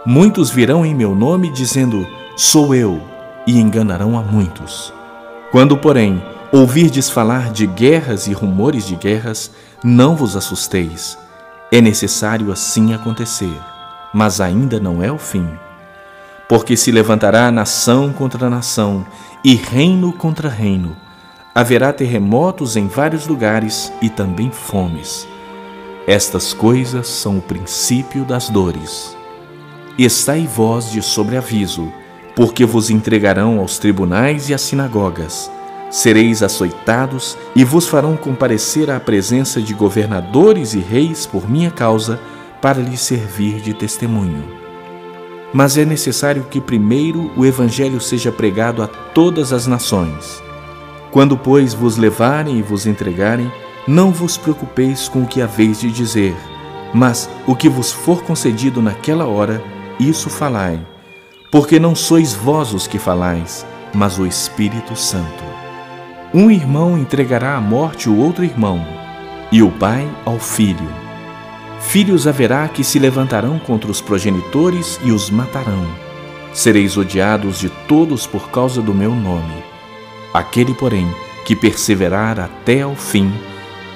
[0.06, 2.08] Muitos virão em meu nome dizendo:
[2.38, 3.02] Sou eu,
[3.46, 4.94] e enganarão a muitos.
[5.52, 9.52] Quando, porém, ouvirdes falar de guerras e rumores de guerras,
[9.84, 11.18] não vos assusteis.
[11.72, 13.58] É necessário assim acontecer,
[14.14, 15.48] mas ainda não é o fim.
[16.50, 19.06] Porque se levantará nação contra nação
[19.44, 20.96] e reino contra reino.
[21.56, 25.26] Haverá terremotos em vários lugares e também fomes.
[26.06, 29.16] Estas coisas são o princípio das dores.
[29.98, 31.92] estai vós de sobreaviso,
[32.36, 35.50] porque vos entregarão aos tribunais e às sinagogas.
[35.92, 42.18] Sereis açoitados e vos farão comparecer à presença de governadores e reis por minha causa,
[42.62, 44.44] para lhes servir de testemunho.
[45.54, 50.42] Mas é necessário que primeiro o Evangelho seja pregado a todas as nações.
[51.12, 53.52] Quando, pois, vos levarem e vos entregarem,
[53.86, 56.38] não vos preocupeis com o que haveis de dizer,
[56.94, 59.62] mas o que vos for concedido naquela hora,
[60.00, 60.80] isso falai,
[61.52, 65.51] porque não sois vós os que falais, mas o Espírito Santo.
[66.34, 68.86] Um irmão entregará à morte o outro irmão,
[69.52, 70.90] e o pai ao filho.
[71.82, 75.86] Filhos haverá que se levantarão contra os progenitores e os matarão.
[76.54, 79.62] Sereis odiados de todos por causa do meu nome.
[80.34, 81.06] Aquele, porém,
[81.44, 83.30] que perseverar até ao fim,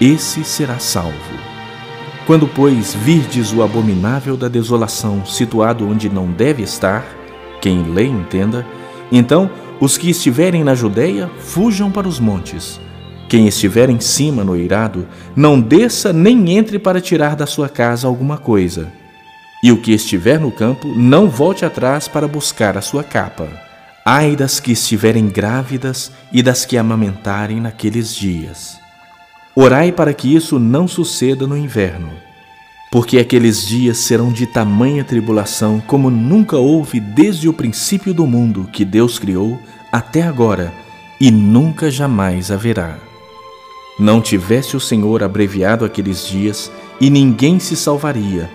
[0.02, 1.16] esse será salvo.
[2.28, 7.06] Quando, pois, virdes o abominável da desolação situado onde não deve estar,
[7.62, 8.66] quem lê entenda,
[9.10, 12.80] então os que estiverem na Judéia fujam para os montes.
[13.28, 18.08] Quem estiver em cima no eirado, não desça nem entre para tirar da sua casa
[18.08, 18.92] alguma coisa.
[19.64, 23.48] E o que estiver no campo, não volte atrás para buscar a sua capa.
[24.06, 28.80] Ai das que estiverem grávidas e das que amamentarem naqueles dias.
[29.56, 32.12] Orai para que isso não suceda no inverno,
[32.96, 38.70] porque aqueles dias serão de tamanha tribulação como nunca houve desde o princípio do mundo
[38.72, 39.60] que Deus criou
[39.92, 40.74] até agora,
[41.20, 42.98] e nunca jamais haverá.
[44.00, 48.50] Não tivesse o Senhor abreviado aqueles dias, e ninguém se salvaria,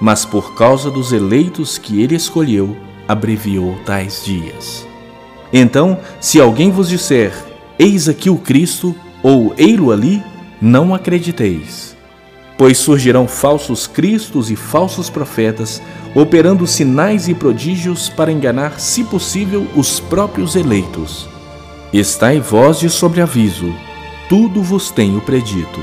[0.00, 2.76] mas por causa dos eleitos que ele escolheu,
[3.06, 4.84] abreviou tais dias.
[5.52, 7.32] Então, se alguém vos disser:
[7.78, 10.20] Eis aqui o Cristo, ou ei-lo ali,
[10.60, 11.93] não acrediteis.
[12.56, 15.82] Pois surgirão falsos cristos e falsos profetas,
[16.14, 21.28] operando sinais e prodígios para enganar, se possível, os próprios eleitos.
[21.92, 23.74] Estai vós de sobreaviso,
[24.28, 25.80] tudo vos tenho predito.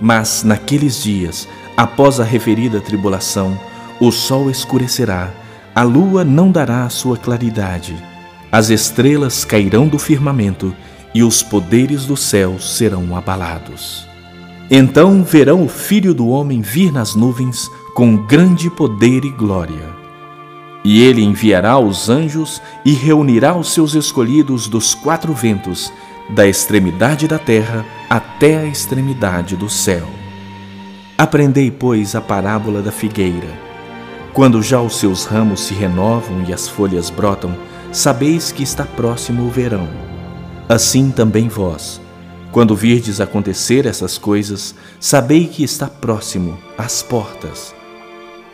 [0.00, 3.58] Mas naqueles dias, após a referida tribulação,
[4.00, 5.30] o sol escurecerá,
[5.74, 7.96] a lua não dará a sua claridade
[8.50, 10.74] as estrelas cairão do firmamento
[11.14, 14.07] e os poderes do céu serão abalados.
[14.70, 19.96] Então verão o Filho do Homem vir nas nuvens com grande poder e glória.
[20.84, 25.90] E ele enviará os anjos e reunirá os seus escolhidos dos quatro ventos,
[26.30, 30.06] da extremidade da terra até a extremidade do céu.
[31.16, 33.48] Aprendei, pois, a parábola da figueira.
[34.34, 37.56] Quando já os seus ramos se renovam e as folhas brotam,
[37.90, 39.88] sabeis que está próximo o verão.
[40.68, 42.00] Assim também vós,
[42.58, 47.72] quando virdes acontecer essas coisas, sabei que está próximo, às portas.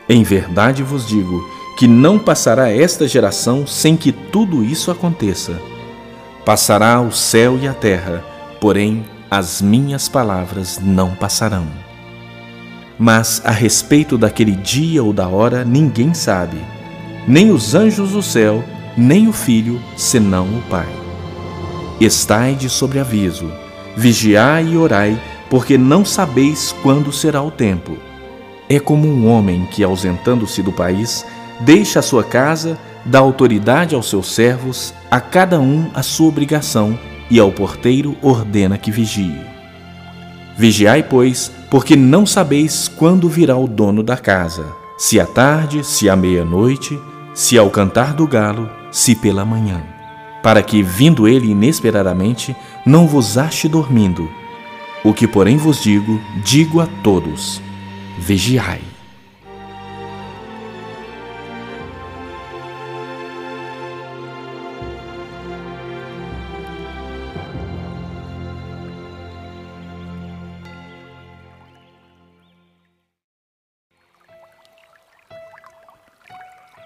[0.07, 1.43] Em verdade vos digo
[1.79, 5.59] que não passará esta geração sem que tudo isso aconteça.
[6.45, 8.23] Passará o céu e a terra,
[8.61, 11.67] porém as minhas palavras não passarão.
[12.99, 16.59] Mas a respeito daquele dia ou da hora ninguém sabe,
[17.27, 18.63] nem os anjos do céu,
[18.99, 20.89] nem o filho, senão o Pai.
[21.99, 23.64] Estai de sobreaviso,
[23.97, 27.97] vigiai e orai, porque não sabeis quando será o tempo.
[28.69, 31.25] É como um homem que, ausentando-se do país,
[31.61, 36.99] deixa a sua casa, dá autoridade aos seus servos, a cada um a sua obrigação,
[37.31, 39.41] e ao porteiro ordena que vigie.
[40.57, 46.09] Vigiai, pois, porque não sabeis quando virá o dono da casa, se à tarde, se
[46.09, 46.99] à meia-noite,
[47.35, 49.83] se ao cantar do galo, se pela manhã,
[50.43, 52.55] para que, vindo ele inesperadamente,
[52.85, 54.31] não vos ache dormindo.
[55.03, 57.61] O que, porém, vos digo, digo a todos:
[58.19, 58.83] vigiai.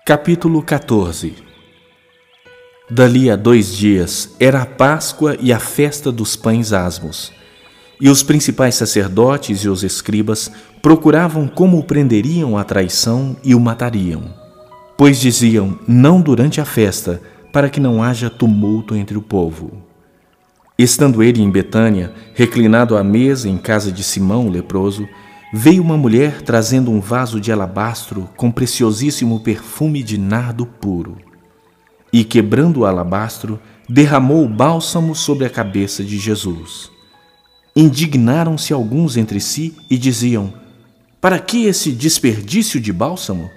[0.05, 1.48] Capítulo 14
[2.91, 7.31] Dali a dois dias era a Páscoa e a festa dos pães asmos.
[8.01, 13.61] E os principais sacerdotes e os escribas procuravam como o prenderiam à traição e o
[13.61, 14.35] matariam.
[14.97, 17.21] Pois diziam: Não durante a festa,
[17.53, 19.71] para que não haja tumulto entre o povo.
[20.79, 25.07] Estando ele em Betânia, reclinado à mesa em casa de Simão o leproso,
[25.53, 31.28] veio uma mulher trazendo um vaso de alabastro com preciosíssimo perfume de nardo puro
[32.13, 36.91] e, quebrando o alabastro, derramou o bálsamo sobre a cabeça de Jesus.
[37.75, 40.53] Indignaram-se alguns entre si e diziam:
[41.21, 43.51] Para que esse desperdício de bálsamo?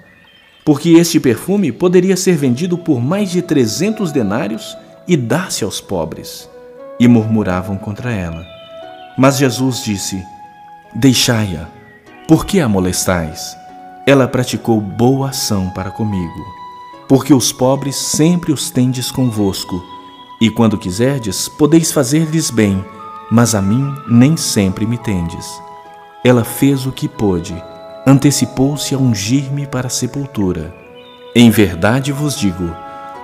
[0.64, 4.78] porque este perfume poderia ser vendido por mais de trezentos denários
[5.08, 6.50] e dar-se aos pobres.
[7.00, 8.46] E murmuravam contra ela.
[9.18, 10.24] Mas Jesus disse:
[10.94, 11.68] Deixai-a,
[12.28, 13.58] por que a molestais?
[14.06, 16.61] Ela praticou boa ação para comigo.
[17.12, 19.84] Porque os pobres sempre os tendes convosco,
[20.40, 22.86] e quando quiserdes, podeis fazer-lhes bem,
[23.30, 25.46] mas a mim nem sempre me tendes.
[26.24, 27.54] Ela fez o que pôde
[28.08, 30.74] antecipou-se a ungir-me para a sepultura.
[31.36, 32.74] Em verdade vos digo: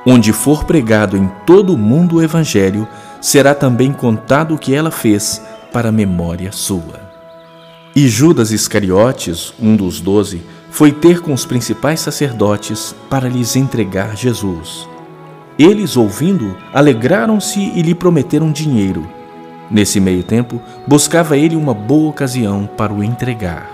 [0.05, 2.85] onde for pregado em todo o mundo o Evangelho,
[3.21, 7.07] será também contado o que ela fez para memória sua.
[7.95, 10.43] E Judas Iscariotes, um dos doze,
[10.77, 14.87] foi ter com os principais sacerdotes para lhes entregar Jesus.
[15.57, 19.09] Eles, ouvindo, alegraram-se e lhe prometeram dinheiro.
[19.71, 23.67] Nesse meio tempo, buscava ele uma boa ocasião para o entregar.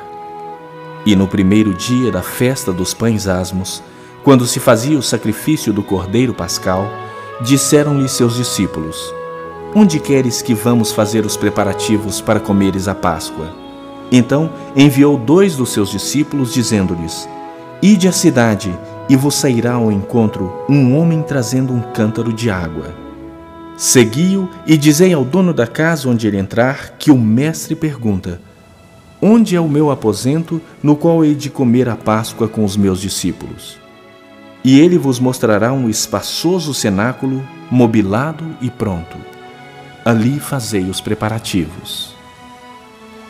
[1.06, 3.84] E no primeiro dia da festa dos pães asmos,
[4.24, 6.90] quando se fazia o sacrifício do cordeiro pascal,
[7.42, 9.14] disseram-lhe seus discípulos:
[9.76, 13.63] Onde queres que vamos fazer os preparativos para comeres a Páscoa?
[14.16, 17.28] Então enviou dois dos seus discípulos, dizendo-lhes:
[17.82, 18.72] Ide à cidade,
[19.10, 22.94] e vos sairá ao encontro um homem trazendo um cântaro de água.
[23.76, 28.40] Segui-o e dizei ao dono da casa onde ele entrar que o mestre pergunta:
[29.20, 33.02] Onde é o meu aposento, no qual hei de comer a Páscoa com os meus
[33.02, 33.80] discípulos?
[34.64, 39.18] E ele vos mostrará um espaçoso cenáculo, mobilado e pronto.
[40.06, 42.13] Ali fazei os preparativos.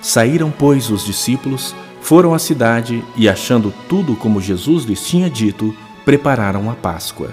[0.03, 5.75] Saíram, pois, os discípulos, foram à cidade e, achando tudo como Jesus lhes tinha dito,
[6.05, 7.31] prepararam a Páscoa.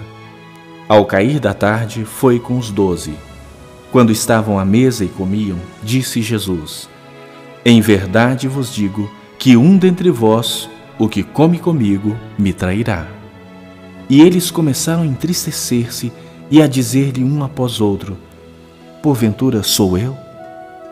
[0.89, 3.13] Ao cair da tarde, foi com os doze.
[3.91, 6.89] Quando estavam à mesa e comiam, disse Jesus:
[7.63, 10.67] em verdade vos digo que um dentre vós,
[10.97, 13.07] o que come comigo, me trairá.
[14.09, 16.11] E eles começaram a entristecer-se
[16.49, 18.17] e a dizer-lhe um após outro:
[19.03, 20.17] Porventura sou eu?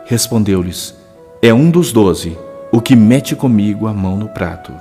[0.06, 0.94] Respondeu-lhes:
[1.42, 2.36] É um dos doze,
[2.72, 4.72] o que mete comigo a mão no prato.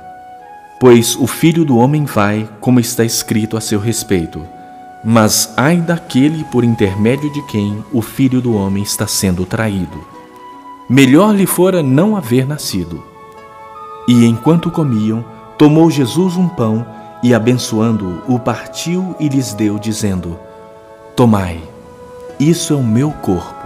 [0.79, 4.45] Pois o filho do homem vai, como está escrito a seu respeito.
[5.03, 10.19] Mas ai daquele por intermédio de quem o filho do homem está sendo traído
[10.89, 13.03] melhor lhe fora não haver nascido.
[14.07, 15.23] E enquanto comiam,
[15.55, 16.83] tomou Jesus um pão
[17.21, 20.39] e, abençoando-o, o partiu e lhes deu, dizendo:
[21.15, 21.61] Tomai,
[22.39, 23.58] isso é o meu corpo.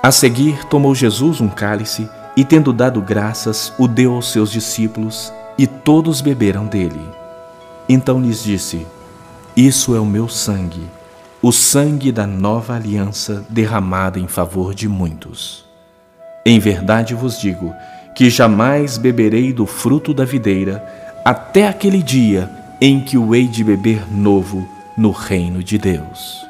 [0.00, 5.32] A seguir, tomou Jesus um cálice e, tendo dado graças, o deu aos seus discípulos
[5.58, 7.00] e todos beberam dele.
[7.88, 8.86] Então lhes disse:
[9.56, 10.86] Isso é o meu sangue,
[11.42, 15.64] o sangue da nova aliança derramada em favor de muitos.
[16.46, 17.74] Em verdade vos digo
[18.14, 20.84] que jamais beberei do fruto da videira
[21.24, 22.48] até aquele dia
[22.80, 26.46] em que o hei de beber novo no reino de Deus.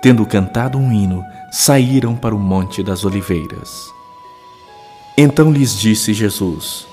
[0.00, 3.92] Tendo cantado um hino, saíram para o Monte das Oliveiras.
[5.18, 6.86] Então lhes disse Jesus: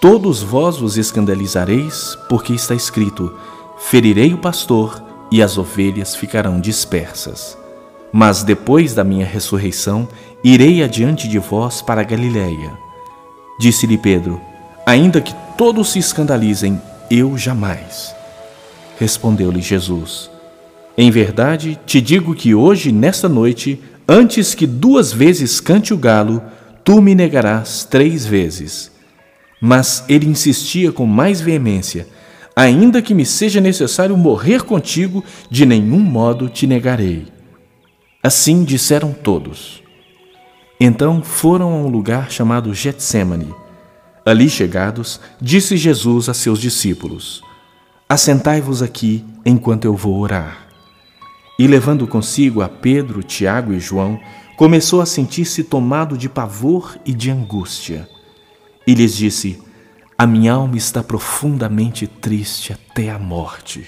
[0.00, 3.30] Todos vós vos escandalizareis, porque está escrito:
[3.76, 7.58] Ferirei o pastor e as ovelhas ficarão dispersas.
[8.10, 10.08] Mas depois da minha ressurreição,
[10.42, 12.72] irei adiante de vós para Galiléia.
[13.60, 14.40] Disse-lhe Pedro:
[14.86, 16.80] Ainda que todos se escandalizem,
[17.10, 18.14] eu jamais.
[18.98, 20.31] Respondeu-lhe Jesus:
[20.96, 26.42] Em verdade, te digo que hoje, nesta noite, antes que duas vezes cante o galo,
[26.84, 28.90] tu me negarás três vezes.
[29.60, 32.06] Mas ele insistia com mais veemência:
[32.54, 37.26] Ainda que me seja necessário morrer contigo, de nenhum modo te negarei.
[38.22, 39.82] Assim disseram todos.
[40.78, 43.54] Então foram a um lugar chamado Getsemane.
[44.26, 47.42] Ali chegados, disse Jesus a seus discípulos:
[48.08, 50.61] Assentai-vos aqui enquanto eu vou orar.
[51.58, 54.18] E levando consigo a Pedro, Tiago e João,
[54.56, 58.08] começou a sentir-se tomado de pavor e de angústia.
[58.86, 59.62] E lhes disse:
[60.16, 63.86] A minha alma está profundamente triste até a morte.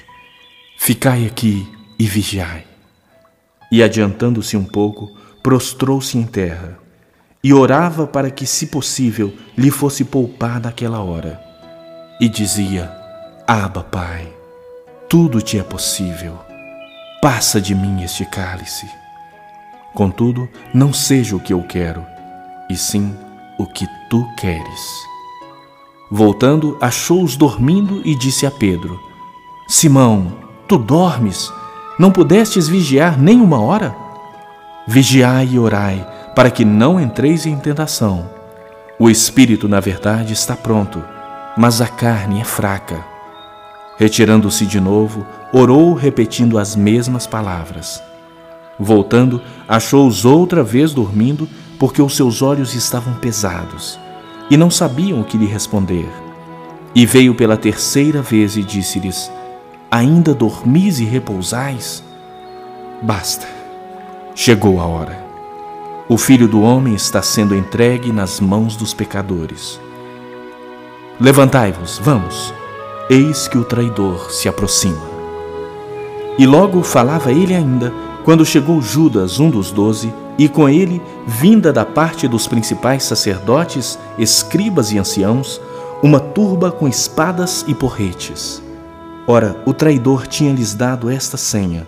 [0.78, 1.66] Ficai aqui
[1.98, 2.64] e vigiai.
[3.70, 5.10] E adiantando-se um pouco,
[5.42, 6.78] prostrou-se em terra
[7.44, 11.38] e orava para que, se possível, lhe fosse poupada aquela hora.
[12.18, 12.90] E dizia:
[13.46, 14.32] Aba, Pai,
[15.08, 16.53] tudo te é possível.
[17.24, 18.86] Passa de mim este cálice.
[19.94, 22.04] Contudo, não seja o que eu quero,
[22.68, 23.16] e sim
[23.58, 25.06] o que tu queres.
[26.10, 29.00] Voltando, achou-os dormindo e disse a Pedro:
[29.66, 30.34] Simão,
[30.68, 31.50] tu dormes?
[31.98, 33.96] Não pudestes vigiar nem uma hora?
[34.86, 36.06] Vigiai e orai,
[36.36, 38.28] para que não entreis em tentação.
[38.98, 41.02] O espírito, na verdade, está pronto,
[41.56, 43.02] mas a carne é fraca.
[43.96, 48.02] Retirando-se de novo, orou repetindo as mesmas palavras.
[48.78, 51.48] Voltando, achou-os outra vez dormindo,
[51.78, 53.98] porque os seus olhos estavam pesados,
[54.50, 56.08] e não sabiam o que lhe responder.
[56.92, 59.30] E veio pela terceira vez e disse-lhes:
[59.88, 62.02] Ainda dormis e repousais?
[63.00, 63.46] Basta,
[64.34, 65.24] chegou a hora.
[66.08, 69.80] O filho do homem está sendo entregue nas mãos dos pecadores.
[71.20, 72.52] Levantai-vos, vamos
[73.08, 75.13] eis que o traidor se aproxima.
[76.38, 77.92] E logo falava ele ainda,
[78.24, 83.98] quando chegou Judas, um dos doze, e com ele, vinda da parte dos principais sacerdotes,
[84.18, 85.60] escribas e anciãos,
[86.02, 88.62] uma turba com espadas e porretes.
[89.26, 91.86] Ora, o traidor tinha-lhes dado esta senha: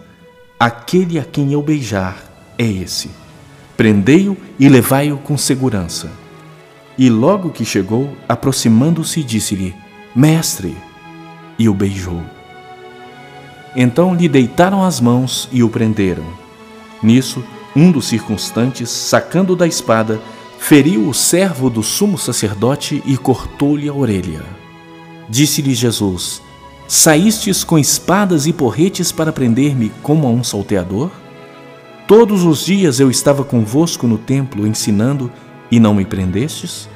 [0.59, 2.17] Aquele a quem eu beijar
[2.57, 3.11] é esse.
[3.77, 6.11] Prendei-o e levai-o com segurança.
[6.97, 9.75] E logo que chegou, aproximando-se, disse-lhe:
[10.15, 10.77] Mestre,
[11.59, 12.36] e o beijou.
[13.77, 16.25] Então lhe deitaram as mãos e o prenderam.
[17.03, 17.45] Nisso,
[17.77, 20.19] um dos circunstantes, sacando da espada,
[20.59, 24.43] feriu o servo do sumo sacerdote e cortou-lhe a orelha.
[25.29, 26.41] Disse-lhe Jesus:
[26.89, 31.11] Saístes com espadas e porretes para prender-me como a um salteador?
[32.09, 35.31] Todos os dias eu estava convosco no templo ensinando
[35.71, 36.89] e não me prendestes?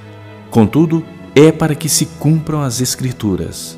[0.51, 1.05] Contudo,
[1.35, 3.77] é para que se cumpram as Escrituras.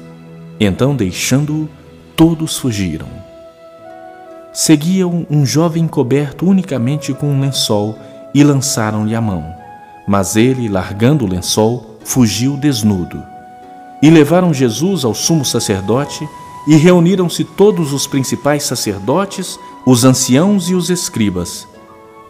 [0.60, 1.68] Então, deixando-o,
[2.16, 3.08] todos fugiram.
[4.52, 7.98] Seguiam um jovem coberto unicamente com um lençol
[8.34, 9.54] e lançaram-lhe a mão.
[10.06, 13.22] Mas ele, largando o lençol, fugiu desnudo.
[14.02, 16.28] E levaram Jesus ao sumo sacerdote
[16.66, 21.66] e reuniram-se todos os principais sacerdotes, os anciãos e os escribas.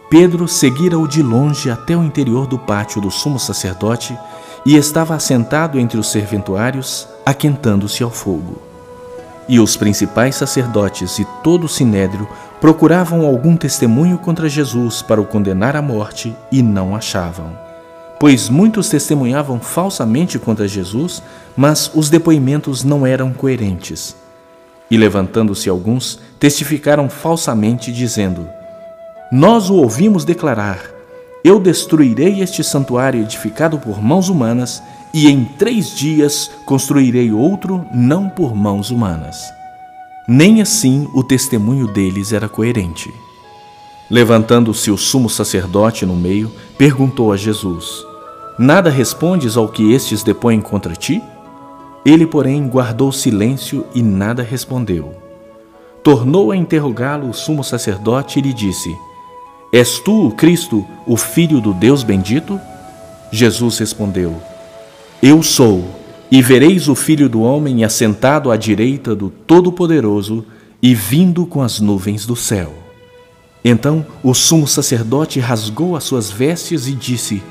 [0.09, 4.17] Pedro seguira-o de longe até o interior do pátio do sumo sacerdote
[4.65, 8.72] e estava assentado entre os serventuários, aquentando-se ao fogo.
[9.47, 12.27] E os principais sacerdotes e todo o sinédrio
[12.61, 17.51] procuravam algum testemunho contra Jesus para o condenar à morte e não achavam.
[18.19, 21.21] Pois muitos testemunhavam falsamente contra Jesus,
[21.57, 24.15] mas os depoimentos não eram coerentes.
[24.89, 28.47] E levantando-se alguns, testificaram falsamente, dizendo:
[29.31, 30.93] Nós o ouvimos declarar
[31.43, 34.81] eu destruirei este santuário edificado por mãos humanas,
[35.13, 39.53] e em três dias construirei outro não por mãos humanas.
[40.27, 43.13] Nem assim o testemunho deles era coerente.
[44.09, 48.03] Levantando-se o sumo sacerdote no meio, perguntou a Jesus:
[48.57, 51.21] Nada respondes ao que estes depõem contra ti?
[52.05, 55.13] Ele, porém, guardou silêncio e nada respondeu.
[56.03, 58.95] Tornou a interrogá-lo o sumo sacerdote e lhe disse:
[59.71, 62.59] És tu, Cristo, o Filho do Deus bendito?
[63.31, 64.52] Jesus respondeu:
[65.25, 65.85] Eu sou,
[66.29, 70.45] e vereis o Filho do Homem assentado à direita do Todo-Poderoso
[70.81, 72.73] e vindo com as nuvens do céu.
[73.63, 77.41] Então o sumo sacerdote rasgou as suas vestes e disse: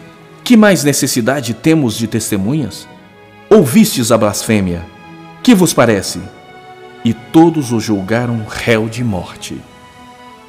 [0.44, 2.86] Que mais necessidade temos de testemunhas?
[3.48, 4.84] Ouvistes a blasfêmia.
[5.42, 6.20] Que vos parece?
[7.02, 9.56] E todos o julgaram réu de morte.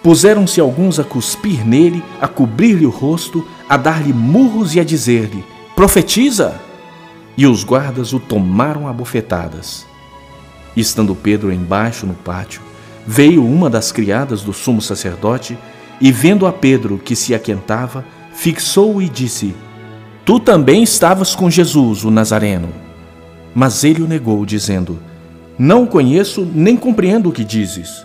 [0.03, 5.41] Puseram-se alguns a cuspir nele, a cobrir-lhe o rosto, a dar-lhe murros e a dizer-lhe:
[5.74, 6.59] Profetiza!
[7.38, 9.86] E os guardas o tomaram a bofetadas.
[10.75, 12.61] Estando Pedro embaixo no pátio,
[13.05, 15.57] veio uma das criadas do sumo sacerdote
[15.99, 19.55] e, vendo a Pedro que se aquentava, fixou-o e disse:
[20.25, 22.69] Tu também estavas com Jesus, o Nazareno.
[23.53, 24.99] Mas ele o negou, dizendo:
[25.57, 28.03] Não conheço nem compreendo o que dizes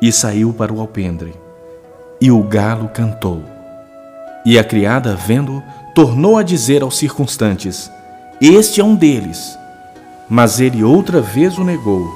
[0.00, 1.34] e saiu para o alpendre.
[2.20, 3.44] E o galo cantou.
[4.44, 5.62] E a criada, vendo,
[5.94, 7.90] tornou a dizer aos circunstantes:
[8.40, 9.58] Este é um deles.
[10.26, 12.08] Mas ele outra vez o negou.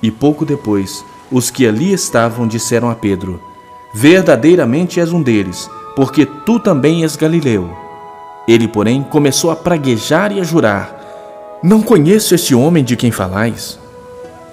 [0.00, 3.42] E pouco depois, os que ali estavam disseram a Pedro:
[3.92, 7.68] Verdadeiramente és um deles, porque tu também és galileu.
[8.46, 13.76] Ele, porém, começou a praguejar e a jurar: Não conheço este homem de quem falais.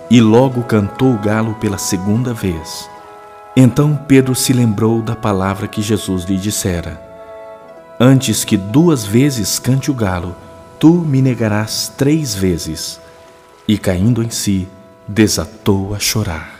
[0.10, 2.90] E logo cantou o galo pela segunda vez.
[3.56, 7.00] Então Pedro se lembrou da palavra que Jesus lhe dissera:
[8.00, 10.36] Antes que duas vezes cante o galo,
[10.84, 13.00] tu me negarás três vezes.
[13.66, 14.68] E caindo em si,
[15.08, 16.53] desatou a chorar.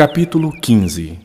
[0.00, 1.18] Capítulo 15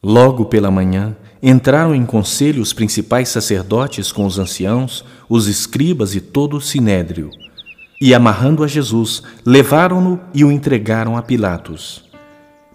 [0.00, 6.20] Logo pela manhã, entraram em conselho os principais sacerdotes com os anciãos, os escribas e
[6.20, 7.32] todo o sinédrio.
[8.00, 12.04] E amarrando a Jesus, levaram-no e o entregaram a Pilatos.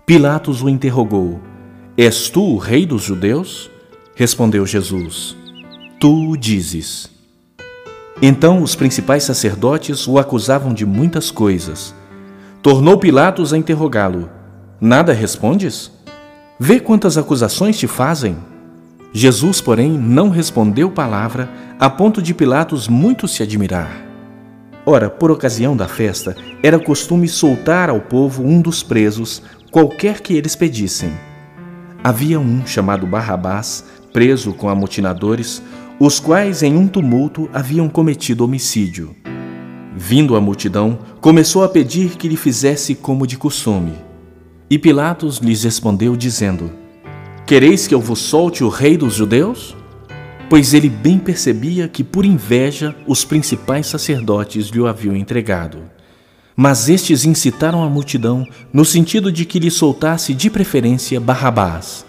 [0.05, 1.39] Pilatos o interrogou:
[1.95, 3.71] És tu o rei dos judeus?
[4.15, 5.33] Respondeu Jesus:
[5.97, 7.09] Tu o dizes.
[8.21, 11.95] Então os principais sacerdotes o acusavam de muitas coisas.
[12.61, 14.38] Tornou Pilatos a interrogá-lo:
[14.81, 15.91] Nada respondes?
[16.57, 18.37] Vê quantas acusações te fazem.
[19.11, 24.05] Jesus, porém, não respondeu palavra, a ponto de Pilatos muito se admirar.
[24.85, 30.33] Ora, por ocasião da festa, era costume soltar ao povo um dos presos, qualquer que
[30.33, 31.11] eles pedissem.
[32.01, 35.61] Havia um chamado Barrabás, preso com amotinadores,
[35.99, 39.13] os quais em um tumulto haviam cometido homicídio.
[39.93, 44.08] Vindo a multidão, começou a pedir que lhe fizesse como de costume.
[44.69, 46.71] E Pilatos lhes respondeu, dizendo:
[47.45, 49.75] Quereis que eu vos solte o rei dos judeus?
[50.47, 55.81] Pois ele bem percebia que, por inveja, os principais sacerdotes lhe o haviam entregado.
[56.55, 62.05] Mas estes incitaram a multidão no sentido de que lhe soltasse de preferência Barrabás.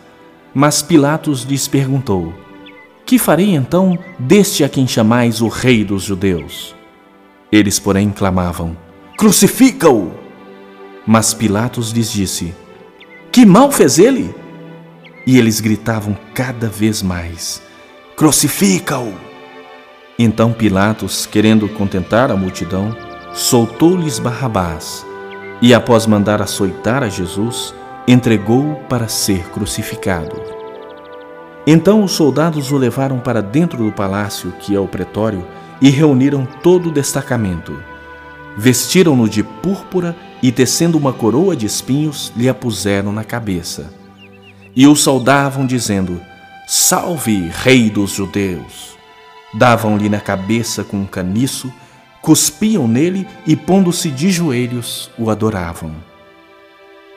[0.53, 2.35] Mas Pilatos lhes perguntou:
[3.07, 6.75] Que farei então deste a quem chamais o rei dos judeus?
[7.51, 8.77] Eles, porém, clamavam:
[9.17, 10.20] Crucifica-o!
[11.07, 12.55] Mas Pilatos lhes disse:
[13.33, 14.35] Que mal fez ele?
[15.27, 17.63] E eles gritavam cada vez mais:
[18.17, 19.15] Crucifica-o!
[20.19, 22.95] Então Pilatos, querendo contentar a multidão,
[23.33, 25.07] soltou-lhes Barrabás
[25.63, 27.75] e, após mandar açoitar a Jesus,
[28.07, 30.41] entregou-o para ser crucificado.
[31.67, 35.47] Então os soldados o levaram para dentro do palácio, que é o pretório,
[35.81, 37.90] e reuniram todo o destacamento.
[38.57, 44.01] Vestiram-no de púrpura e, tecendo uma coroa de espinhos, lhe a puseram na cabeça
[44.75, 46.21] e o saudavam, dizendo:
[46.67, 48.97] Salve, Rei dos Judeus!
[49.53, 51.73] Davam-lhe na cabeça com um caniço,
[52.23, 55.93] cuspiam nele e, pondo-se de joelhos, o adoravam.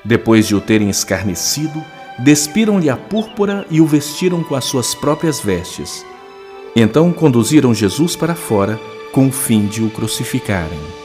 [0.03, 1.84] Depois de o terem escarnecido,
[2.19, 6.03] despiram-lhe a púrpura e o vestiram com as suas próprias vestes.
[6.75, 8.79] Então conduziram Jesus para fora,
[9.11, 11.03] com o fim de o crucificarem.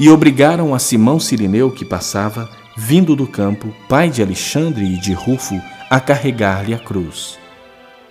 [0.00, 5.12] E obrigaram a Simão Sirineu, que passava, vindo do campo, pai de Alexandre e de
[5.12, 7.38] Rufo, a carregar-lhe a cruz.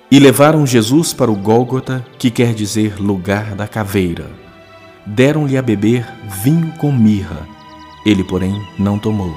[0.09, 4.29] E levaram Jesus para o Gólgota, que quer dizer lugar da caveira.
[5.05, 6.07] Deram-lhe a beber
[6.43, 7.47] vinho com mirra.
[8.05, 9.35] Ele, porém, não tomou.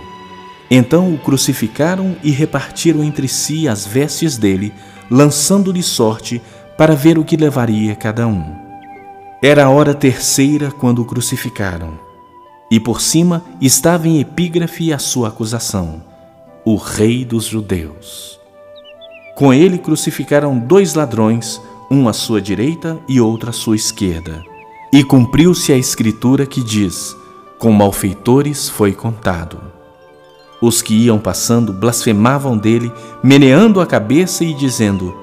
[0.70, 4.72] Então o crucificaram e repartiram entre si as vestes dele,
[5.11, 6.42] lançando-lhe sorte
[6.76, 8.55] para ver o que levaria cada um.
[9.42, 12.03] Era a hora terceira quando o crucificaram.
[12.74, 16.02] E por cima estava em epígrafe a sua acusação
[16.64, 18.40] o Rei dos Judeus.
[19.36, 24.42] Com ele crucificaram dois ladrões, um à sua direita e outro à sua esquerda.
[24.92, 27.14] E cumpriu-se a escritura que diz:
[27.60, 29.60] Com malfeitores foi contado.
[30.60, 32.90] Os que iam passando blasfemavam dele,
[33.22, 35.16] meneando a cabeça e dizendo: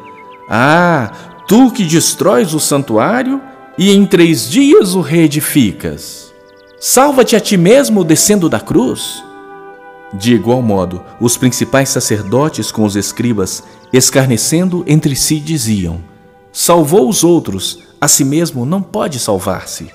[0.49, 1.11] Ah,
[1.49, 3.41] tu que destróis o santuário
[3.77, 6.30] e em três dias o reedificas.
[6.83, 9.23] Salva-te a ti mesmo descendo da cruz.
[10.11, 13.63] De igual modo, os principais sacerdotes com os escribas,
[13.93, 16.01] escarnecendo entre si, diziam:
[16.51, 19.91] Salvou os outros, a si mesmo não pode salvar-se.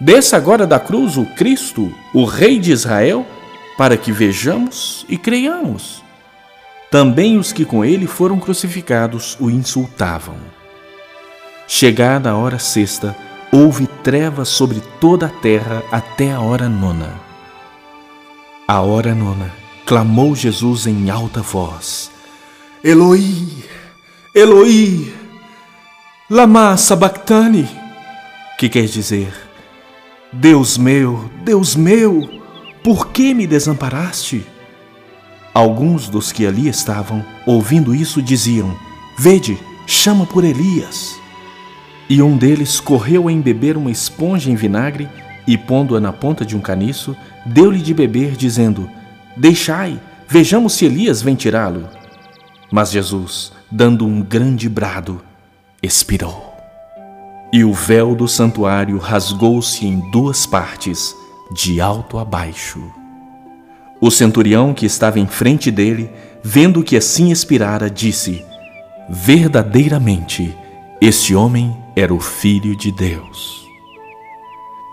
[0.00, 3.24] Desça agora da cruz o Cristo, o Rei de Israel,
[3.78, 6.02] para que vejamos e creiamos.
[6.90, 10.34] Também os que com ele foram crucificados o insultavam.
[11.68, 13.14] Chegada a hora sexta,
[13.52, 17.20] houve trevas sobre toda a terra até a hora nona.
[18.66, 19.52] A hora nona,
[19.84, 22.10] clamou Jesus em alta voz:
[22.82, 23.64] Eloi,
[24.34, 25.12] Eloi,
[26.28, 27.68] lama sabachthani,
[28.58, 29.32] que quer dizer:
[30.32, 32.28] Deus meu, Deus meu,
[32.82, 34.46] por que me desamparaste?
[35.52, 38.74] Alguns dos que ali estavam, ouvindo isso, diziam:
[39.18, 41.19] Vede, chama por Elias.
[42.10, 45.08] E um deles correu a embeber uma esponja em vinagre
[45.46, 48.90] e, pondo-a na ponta de um caniço, deu-lhe de beber, dizendo:
[49.36, 49.96] Deixai,
[50.28, 51.88] vejamos se Elias vem tirá-lo.
[52.68, 55.22] Mas Jesus, dando um grande brado,
[55.80, 56.52] expirou.
[57.52, 61.14] E o véu do santuário rasgou-se em duas partes,
[61.54, 62.82] de alto a baixo.
[64.00, 66.10] O centurião que estava em frente dele,
[66.42, 68.44] vendo que assim expirara, disse:
[69.08, 70.56] Verdadeiramente,
[71.00, 73.68] este homem era o Filho de Deus.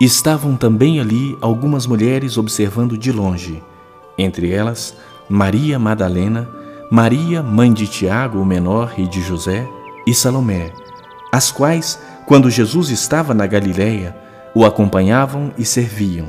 [0.02, 3.64] Estavam também ali algumas mulheres observando de longe,
[4.18, 4.96] entre elas
[5.30, 6.50] Maria Madalena,
[6.90, 9.68] Maria, mãe de Tiago, o menor, e de José,
[10.06, 10.72] e Salomé,
[11.32, 14.16] as quais, quando Jesus estava na Galiléia,
[14.56, 16.28] o acompanhavam e serviam.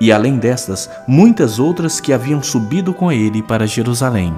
[0.00, 4.34] E além destas, muitas outras que haviam subido com ele para Jerusalém.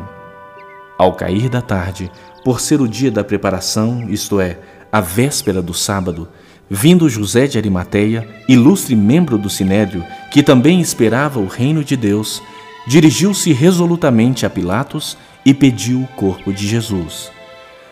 [0.98, 2.10] Ao cair da tarde,
[2.44, 4.58] por ser o dia da preparação, isto é,
[4.92, 6.28] a véspera do sábado,
[6.68, 12.42] vindo José de Arimateia, ilustre membro do Sinédrio, que também esperava o reino de Deus,
[12.86, 17.30] dirigiu-se resolutamente a Pilatos e pediu o corpo de Jesus.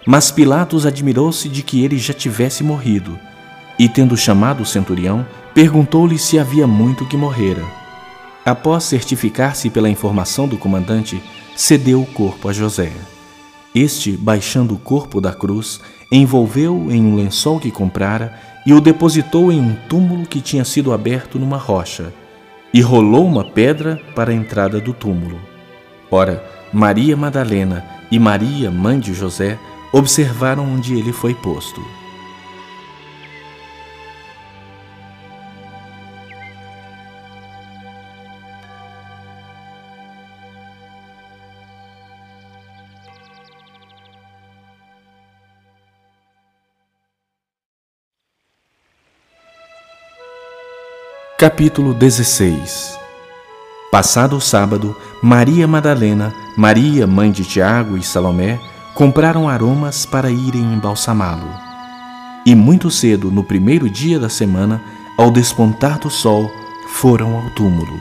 [0.07, 3.18] Mas Pilatos admirou-se de que ele já tivesse morrido,
[3.78, 7.64] e tendo chamado o centurião, perguntou-lhe se havia muito que morrera.
[8.44, 11.22] Após certificar-se pela informação do comandante,
[11.55, 12.92] cedeu o corpo a José.
[13.74, 15.80] Este, baixando o corpo da cruz,
[16.11, 20.93] envolveu-o em um lençol que comprara e o depositou em um túmulo que tinha sido
[20.93, 22.13] aberto numa rocha,
[22.73, 25.41] e rolou uma pedra para a entrada do túmulo.
[26.11, 29.59] Ora, Maria Madalena e Maria, mãe de José,
[29.93, 31.81] observaram onde ele foi posto.
[51.39, 52.99] Capítulo 16
[53.93, 58.59] Passado o sábado, Maria Madalena, Maria, mãe de Tiago e Salomé,
[58.93, 61.49] compraram aromas para irem embalsamá-lo.
[62.45, 64.82] E muito cedo, no primeiro dia da semana,
[65.16, 66.51] ao despontar do sol,
[66.89, 68.01] foram ao túmulo.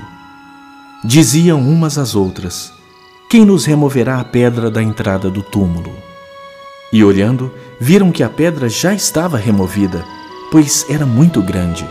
[1.03, 2.73] Diziam umas às outras:
[3.29, 5.95] Quem nos removerá a pedra da entrada do túmulo?
[6.91, 10.03] E olhando, viram que a pedra já estava removida,
[10.51, 11.85] pois era muito grande.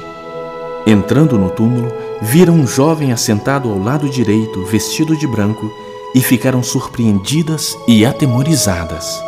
[0.86, 5.68] Entrando no túmulo, viram um jovem assentado ao lado direito, vestido de branco,
[6.14, 9.20] e ficaram surpreendidas e atemorizadas.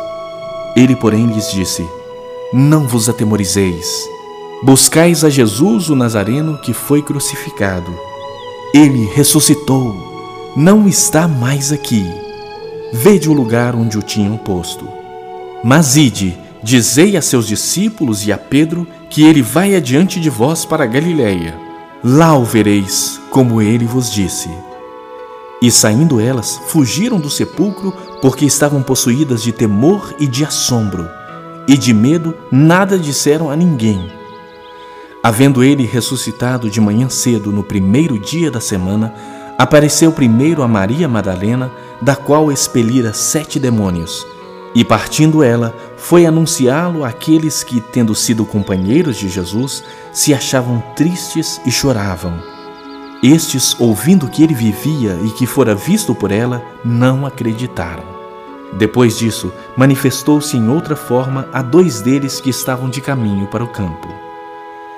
[0.75, 1.85] Ele, porém, lhes disse:
[2.53, 4.07] Não vos atemorizeis.
[4.63, 7.93] Buscais a Jesus o Nazareno que foi crucificado.
[8.73, 12.05] Ele ressuscitou, não está mais aqui.
[12.91, 14.87] Vede o lugar onde o tinham posto.
[15.63, 20.65] Mas ide, dizei a seus discípulos e a Pedro que ele vai adiante de vós
[20.65, 21.57] para Galiléia.
[22.03, 24.49] Lá o vereis, como ele vos disse.
[25.61, 27.91] E saindo elas, fugiram do sepulcro,
[28.21, 31.09] porque estavam possuídas de temor e de assombro,
[31.67, 34.09] e de medo nada disseram a ninguém.
[35.21, 39.13] Havendo ele ressuscitado de manhã cedo no primeiro dia da semana,
[39.57, 41.69] apareceu primeiro a Maria Madalena,
[42.01, 44.25] da qual expelira sete demônios
[44.73, 51.61] e partindo ela, foi anunciá-lo àqueles que, tendo sido companheiros de Jesus, se achavam tristes
[51.65, 52.41] e choravam.
[53.21, 58.03] Estes, ouvindo que ele vivia e que fora visto por ela, não acreditaram.
[58.73, 63.67] Depois disso, manifestou-se em outra forma a dois deles que estavam de caminho para o
[63.67, 64.07] campo.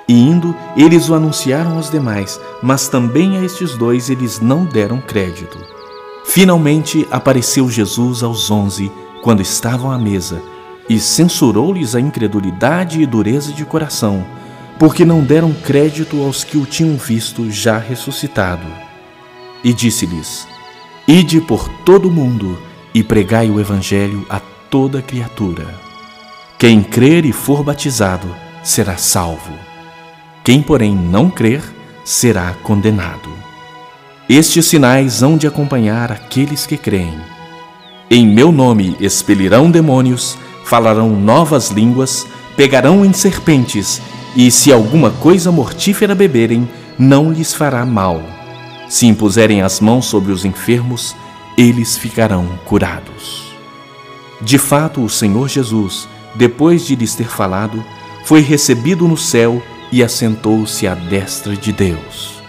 [0.08, 5.00] E indo, eles o anunciaram aos demais, mas também a estes dois eles não deram
[5.00, 5.58] crédito.
[6.24, 8.92] Finalmente apareceu Jesus aos onze
[9.22, 10.42] quando estavam à mesa,
[10.88, 14.24] e censurou-lhes a incredulidade e dureza de coração,
[14.78, 18.66] porque não deram crédito aos que o tinham visto já ressuscitado.
[19.62, 20.46] E disse-lhes:
[21.06, 22.58] Ide por todo o mundo
[22.94, 25.66] e pregai o Evangelho a toda criatura.
[26.58, 28.28] Quem crer e for batizado
[28.62, 29.52] será salvo.
[30.44, 31.62] Quem, porém, não crer
[32.04, 33.30] será condenado.
[34.28, 37.18] Estes sinais hão de acompanhar aqueles que creem.
[38.10, 44.00] Em meu nome expelirão demônios, falarão novas línguas, pegarão em serpentes,
[44.34, 48.22] e se alguma coisa mortífera beberem, não lhes fará mal.
[48.88, 51.14] Se impuserem as mãos sobre os enfermos,
[51.56, 53.52] eles ficarão curados.
[54.40, 57.82] De fato, o Senhor Jesus, depois de lhes ter falado,
[58.24, 62.42] foi recebido no céu e assentou-se à destra de Deus.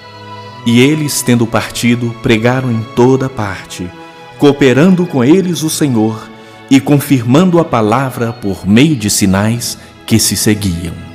[0.66, 3.90] E eles, tendo partido, pregaram em toda parte
[4.44, 6.30] cooperando com eles o Senhor
[6.70, 11.13] e confirmando a palavra por meio de sinais que se seguiam.